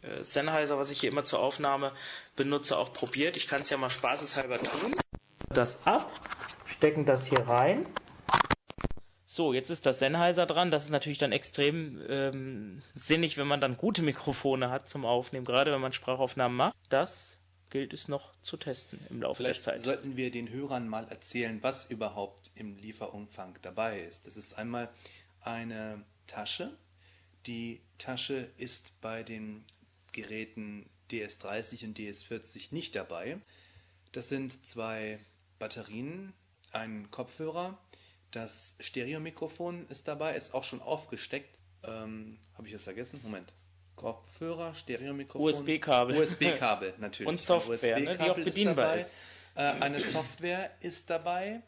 äh, 0.05 0.23
Sennheiser, 0.23 0.77
was 0.77 0.89
ich 0.91 0.99
hier 0.99 1.09
immer 1.11 1.23
zur 1.23 1.39
Aufnahme 1.39 1.91
benutze, 2.35 2.77
auch 2.77 2.93
probiert. 2.93 3.37
Ich 3.37 3.47
kann 3.47 3.61
es 3.61 3.69
ja 3.69 3.77
mal 3.77 3.89
spaßeshalber 3.89 4.59
tun. 4.59 4.95
Das 5.49 5.85
ab, 5.85 6.11
stecken 6.65 7.05
das 7.05 7.27
hier 7.27 7.39
rein. 7.47 7.87
So, 9.25 9.51
jetzt 9.51 9.69
ist 9.69 9.85
das 9.85 9.99
Sennheiser 9.99 10.45
dran. 10.45 10.71
Das 10.71 10.85
ist 10.85 10.91
natürlich 10.91 11.17
dann 11.17 11.33
extrem 11.33 12.01
ähm, 12.07 12.81
sinnig, 12.93 13.37
wenn 13.37 13.47
man 13.47 13.59
dann 13.59 13.75
gute 13.75 14.01
Mikrofone 14.01 14.69
hat 14.69 14.87
zum 14.87 15.05
Aufnehmen, 15.05 15.45
gerade 15.45 15.73
wenn 15.73 15.81
man 15.81 15.91
Sprachaufnahmen 15.91 16.55
macht. 16.55 16.75
Das 16.87 17.37
gilt 17.69 17.91
es 17.91 18.07
noch 18.07 18.31
zu 18.41 18.55
testen 18.55 18.99
im 19.09 19.21
Laufe 19.21 19.43
Vielleicht 19.43 19.65
der 19.65 19.73
Zeit. 19.73 19.81
sollten 19.81 20.15
wir 20.15 20.31
den 20.31 20.49
Hörern 20.49 20.87
mal 20.87 21.05
erzählen, 21.09 21.61
was 21.61 21.83
überhaupt 21.89 22.51
im 22.55 22.77
Lieferumfang 22.77 23.57
dabei 23.61 23.99
ist. 23.99 24.25
Das 24.25 24.37
ist 24.37 24.53
einmal 24.53 24.87
eine 25.41 26.01
Tasche. 26.27 26.71
Die 27.45 27.81
Tasche 27.97 28.47
ist 28.57 28.93
bei 29.01 29.23
den 29.23 29.65
Geräten 30.15 30.89
DS30 31.11 31.85
und 31.85 31.99
DS40 31.99 32.67
nicht 32.71 32.95
dabei. 32.95 33.37
Das 34.11 34.29
sind 34.29 34.65
zwei 34.65 35.19
Batterien, 35.59 36.33
ein 36.71 37.11
Kopfhörer, 37.11 37.77
das 38.31 38.75
Stereomikrofon 38.79 39.87
ist 39.89 40.07
dabei, 40.07 40.35
ist 40.35 40.53
auch 40.53 40.63
schon 40.63 40.81
aufgesteckt. 40.81 41.57
Ähm, 41.83 42.37
Habe 42.55 42.67
ich 42.67 42.73
das 42.73 42.83
vergessen? 42.83 43.19
Moment. 43.23 43.53
Kopfhörer, 43.95 44.73
Stereomikrofon. 44.73 45.47
USB-Kabel. 45.47 46.17
USB-Kabel, 46.17 46.93
natürlich. 46.99 47.29
Und 47.29 47.39
Software, 47.39 47.99
ne, 47.99 48.17
die 48.17 48.29
auch 48.29 48.35
bedienbar 48.35 48.97
ist. 48.97 49.15
Äh, 49.55 49.61
eine 49.61 50.01
Software 50.01 50.71
ist 50.81 51.09
dabei, 51.09 51.61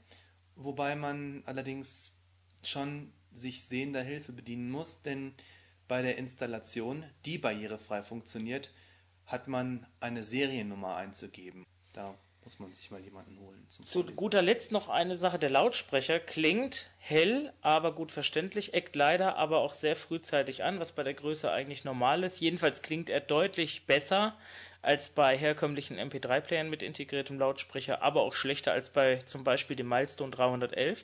wobei 0.56 0.96
man 0.96 1.42
allerdings 1.46 2.18
schon 2.64 3.14
sich 3.32 3.64
sehender 3.64 4.04
Hilfe 4.04 4.34
bedienen 4.34 4.70
muss, 4.70 5.02
denn 5.04 5.34
bei 5.88 6.02
der 6.02 6.18
Installation, 6.18 7.06
die 7.26 7.38
barrierefrei 7.38 8.04
funktioniert, 8.04 8.72
hat 9.26 9.48
man 9.48 9.86
eine 10.00 10.24
Seriennummer 10.24 10.96
einzugeben. 10.96 11.66
Da 11.94 12.16
muss 12.48 12.60
man 12.60 12.74
sich 12.74 12.90
mal 12.92 13.02
jemanden 13.02 13.38
holen. 13.40 13.66
Zu 13.68 14.06
guter 14.06 14.42
Letzt 14.42 14.72
noch 14.72 14.88
eine 14.88 15.16
Sache. 15.16 15.38
Der 15.38 15.50
Lautsprecher 15.50 16.22
klingt 16.22 16.90
hell, 16.98 17.52
aber 17.60 17.94
gut 17.94 18.14
verständlich, 18.14 18.74
eckt 18.74 18.96
leider 18.96 19.36
aber 19.36 19.60
auch 19.60 19.74
sehr 19.74 19.98
frühzeitig 19.98 20.64
an, 20.64 20.80
was 20.80 20.94
bei 20.94 21.04
der 21.04 21.14
Größe 21.14 21.52
eigentlich 21.52 21.84
normal 21.84 22.24
ist. 22.24 22.40
Jedenfalls 22.40 22.82
klingt 22.82 23.10
er 23.10 23.20
deutlich 23.20 23.86
besser 23.86 24.38
als 24.82 25.10
bei 25.10 25.38
herkömmlichen 25.38 26.00
MP3-Playern 26.00 26.70
mit 26.70 26.84
integriertem 26.84 27.38
Lautsprecher, 27.38 28.02
aber 28.02 28.22
auch 28.22 28.34
schlechter 28.34 28.72
als 28.72 28.92
bei 28.92 29.18
zum 29.18 29.44
Beispiel 29.44 29.76
dem 29.76 29.90
Milestone 29.90 30.32
311. 30.32 31.04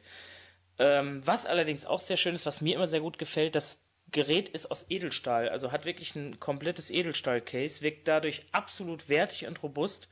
Ähm, 0.80 1.22
was 1.28 1.46
allerdings 1.46 1.86
auch 1.86 2.00
sehr 2.00 2.16
schön 2.18 2.36
ist, 2.36 2.46
was 2.46 2.62
mir 2.62 2.76
immer 2.76 2.88
sehr 2.88 3.02
gut 3.02 3.20
gefällt, 3.20 3.56
das 3.56 3.83
Gerät 4.14 4.48
ist 4.48 4.72
aus 4.72 4.86
Edelstahl, 4.90 5.50
also 5.50 5.72
hat 5.72 5.86
wirklich 5.86 6.16
ein 6.16 6.40
komplettes 6.40 6.90
Edelstahl-Case, 6.90 7.82
wirkt 7.82 8.08
dadurch 8.08 8.46
absolut 8.54 9.10
wertig 9.10 9.46
und 9.46 9.62
robust. 9.62 10.08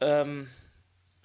Ähm, 0.00 0.50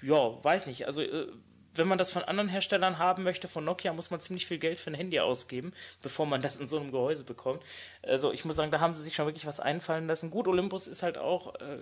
ja, 0.02 0.44
weiß 0.44 0.68
nicht, 0.68 0.86
also 0.86 1.02
äh, 1.02 1.28
wenn 1.74 1.88
man 1.88 1.98
das 1.98 2.12
von 2.12 2.24
anderen 2.24 2.50
Herstellern 2.50 3.00
haben 3.00 3.24
möchte, 3.24 3.48
von 3.48 3.64
Nokia, 3.64 3.94
muss 3.94 4.12
man 4.12 4.20
ziemlich 4.20 4.46
viel 4.46 4.60
Geld 4.60 4.80
für 4.80 4.92
ein 4.92 4.96
Handy 4.96 5.20
ausgeben, 5.20 5.74
bevor 6.02 6.26
man 6.26 6.42
das 6.42 6.58
in 6.58 6.68
so 6.68 6.78
einem 6.78 6.92
Gehäuse 6.92 7.24
bekommt. 7.24 7.64
Also 8.04 8.34
ich 8.34 8.44
muss 8.44 8.58
sagen, 8.58 8.72
da 8.72 8.82
haben 8.82 8.94
sie 8.94 9.04
sich 9.04 9.16
schon 9.16 9.26
wirklich 9.26 9.46
was 9.46 9.60
einfallen 9.60 10.08
lassen. 10.08 10.30
Gut, 10.30 10.48
Olympus 10.48 10.88
ist 10.88 11.04
halt 11.04 11.18
auch, 11.18 11.56
äh, 11.56 11.78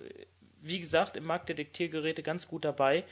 wie 0.62 0.80
gesagt, 0.80 1.18
im 1.18 1.26
Markt 1.26 1.50
der 1.50 1.56
Diktiergeräte 1.56 2.22
ganz 2.22 2.48
gut 2.48 2.66
dabei 2.66 3.04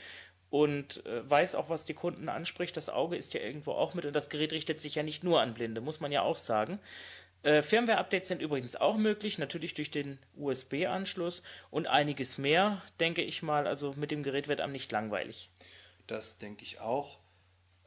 und 0.50 1.04
äh, 1.06 1.28
weiß 1.28 1.54
auch, 1.54 1.68
was 1.68 1.84
die 1.84 1.94
Kunden 1.94 2.28
anspricht. 2.28 2.76
Das 2.76 2.88
Auge 2.88 3.16
ist 3.16 3.34
ja 3.34 3.40
irgendwo 3.40 3.72
auch 3.72 3.94
mit 3.94 4.06
und 4.06 4.14
das 4.14 4.30
Gerät 4.30 4.52
richtet 4.52 4.80
sich 4.80 4.94
ja 4.94 5.02
nicht 5.02 5.24
nur 5.24 5.40
an 5.40 5.54
Blinde, 5.54 5.80
muss 5.80 6.00
man 6.00 6.12
ja 6.12 6.22
auch 6.22 6.38
sagen. 6.38 6.78
Äh, 7.42 7.62
Firmware-Updates 7.62 8.28
sind 8.28 8.42
übrigens 8.42 8.74
auch 8.74 8.96
möglich, 8.96 9.38
natürlich 9.38 9.74
durch 9.74 9.90
den 9.90 10.18
USB-Anschluss 10.36 11.42
und 11.70 11.86
einiges 11.86 12.38
mehr, 12.38 12.82
denke 12.98 13.22
ich 13.22 13.42
mal. 13.42 13.66
Also 13.66 13.92
mit 13.96 14.10
dem 14.10 14.22
Gerät 14.22 14.48
wird 14.48 14.60
einem 14.60 14.72
nicht 14.72 14.90
langweilig. 14.90 15.50
Das 16.06 16.38
denke 16.38 16.62
ich 16.62 16.80
auch. 16.80 17.20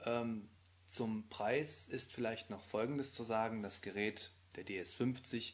Ähm, 0.05 0.47
zum 0.87 1.27
Preis 1.29 1.87
ist 1.87 2.13
vielleicht 2.13 2.49
noch 2.49 2.61
Folgendes 2.61 3.13
zu 3.13 3.23
sagen. 3.23 3.63
Das 3.63 3.81
Gerät, 3.81 4.31
der 4.55 4.65
DS50, 4.65 5.53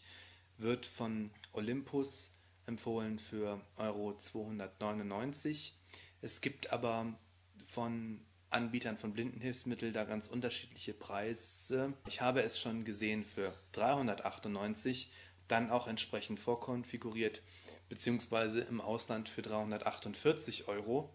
wird 0.57 0.85
von 0.85 1.31
Olympus 1.53 2.33
empfohlen 2.65 3.17
für 3.17 3.61
Euro 3.77 4.15
299 4.15 5.73
es 6.21 6.41
gibt 6.41 6.71
aber 6.71 7.13
von 7.67 8.21
Anbietern 8.49 8.97
von 8.97 9.13
Blindenhilfsmitteln 9.13 9.93
da 9.93 10.05
ganz 10.05 10.27
unterschiedliche 10.27 10.93
Preise. 10.93 11.93
Ich 12.07 12.21
habe 12.21 12.41
es 12.43 12.59
schon 12.59 12.85
gesehen 12.85 13.25
für 13.25 13.53
398, 13.73 15.11
dann 15.47 15.69
auch 15.69 15.87
entsprechend 15.87 16.39
vorkonfiguriert, 16.39 17.41
beziehungsweise 17.89 18.61
im 18.61 18.79
Ausland 18.79 19.27
für 19.27 19.41
348 19.41 20.67
Euro. 20.67 21.13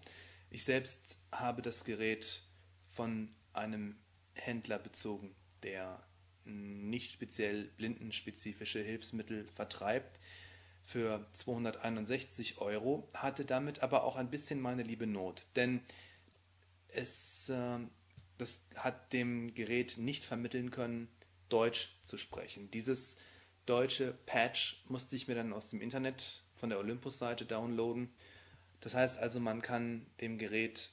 Ich 0.51 0.65
selbst 0.65 1.19
habe 1.31 1.63
das 1.63 1.85
Gerät 1.85 2.43
von 2.91 3.35
einem 3.55 3.97
Händler 4.35 4.79
bezogen, 4.79 5.35
der 5.63 6.03
nicht 6.45 7.13
speziell 7.13 7.65
blindenspezifische 7.77 8.81
Hilfsmittel 8.81 9.47
vertreibt 9.55 10.19
für 10.83 11.25
261 11.33 12.59
Euro, 12.59 13.09
hatte 13.15 13.45
damit 13.45 13.83
aber 13.83 14.05
auch 14.05 14.17
ein 14.17 14.31
bisschen 14.31 14.61
meine 14.61 14.83
liebe 14.83 15.07
Not, 15.07 15.47
denn 15.57 15.81
es 16.89 17.49
äh, 17.49 17.79
das 18.43 18.63
hat 18.77 19.13
dem 19.13 19.55
Gerät 19.55 19.99
nicht 19.99 20.25
vermitteln 20.25 20.71
können, 20.71 21.09
Deutsch 21.49 21.97
zu 22.03 22.17
sprechen. 22.17 22.71
Dieses 22.71 23.17
deutsche 23.67 24.15
Patch 24.27 24.83
musste 24.89 25.15
ich 25.15 25.29
mir 25.29 25.35
dann 25.35 25.53
aus 25.53 25.69
dem 25.69 25.81
Internet 25.81 26.43
von 26.55 26.71
der 26.71 26.79
Olympus-Seite 26.79 27.45
downloaden. 27.45 28.13
Das 28.81 28.95
heißt 28.95 29.19
also, 29.19 29.39
man 29.39 29.63
kann 29.63 30.07
dem 30.21 30.39
Gerät 30.39 30.91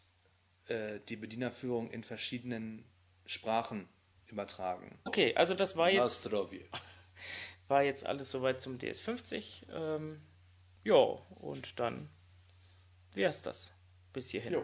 äh, 0.67 0.99
die 1.09 1.15
Bedienerführung 1.15 1.89
in 1.89 2.03
verschiedenen 2.03 2.85
Sprachen 3.25 3.87
übertragen. 4.27 4.99
Okay, 5.05 5.33
also 5.35 5.55
das 5.55 5.75
war 5.75 5.89
jetzt 5.89 6.29
war 7.69 7.83
jetzt 7.83 8.05
alles 8.05 8.31
soweit 8.31 8.59
zum 8.59 8.77
DS50. 8.77 9.63
Ähm, 9.73 10.17
ja, 10.83 10.97
und 11.39 11.79
dann 11.79 12.09
wäre 13.13 13.29
es 13.29 13.41
das 13.41 13.71
bis 14.13 14.29
hierhin. 14.29 14.53
Jo. 14.53 14.63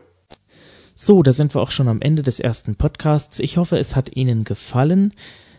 So, 0.95 1.23
da 1.23 1.33
sind 1.33 1.53
wir 1.53 1.61
auch 1.61 1.71
schon 1.71 1.89
am 1.89 2.01
Ende 2.01 2.23
des 2.23 2.39
ersten 2.39 2.75
Podcasts. 2.75 3.39
Ich 3.39 3.57
hoffe, 3.57 3.77
es 3.77 3.95
hat 3.95 4.15
Ihnen 4.15 4.45
gefallen. 4.45 5.13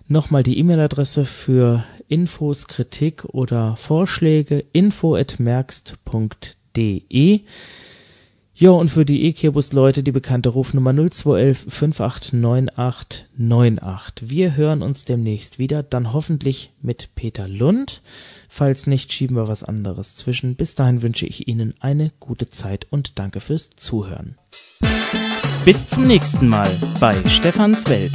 Nochmal 0.09 0.42
die 0.42 0.59
E-Mail-Adresse 0.59 1.24
für 1.24 1.85
Infos, 2.09 2.66
Kritik 2.68 3.24
oder 3.26 3.76
Vorschläge 3.76 4.64
info@merkst.de. 4.72 7.40
Ja, 8.59 8.71
und 8.71 8.88
für 8.88 9.05
die 9.05 9.25
E-Kirbus-Leute 9.25 10.03
die 10.03 10.12
bekannte 10.12 10.49
Rufnummer 10.49 10.95
0211 10.95 11.66
589898. 11.69 14.31
Wir 14.31 14.57
hören 14.57 14.81
uns 14.81 15.05
demnächst 15.05 15.59
wieder, 15.59 15.83
dann 15.83 16.14
hoffentlich 16.14 16.73
mit 16.81 17.14
Peter 17.14 17.49
Lund. 17.49 18.01
Falls 18.49 18.87
nicht, 18.87 19.12
schieben 19.12 19.37
wir 19.37 19.47
was 19.47 19.62
anderes 19.62 20.14
zwischen. 20.14 20.57
Bis 20.57 20.75
dahin 20.75 21.03
wünsche 21.03 21.27
ich 21.27 21.49
Ihnen 21.49 21.75
eine 21.81 22.12
gute 22.19 22.49
Zeit 22.49 22.87
und 22.88 23.19
danke 23.19 23.40
fürs 23.40 23.77
Zuhören. 23.77 24.38
Bis 25.66 25.88
zum 25.88 26.05
nächsten 26.05 26.49
Mal 26.49 26.71
bei 26.99 27.14
Stefans 27.29 27.87
Welt. 27.90 28.14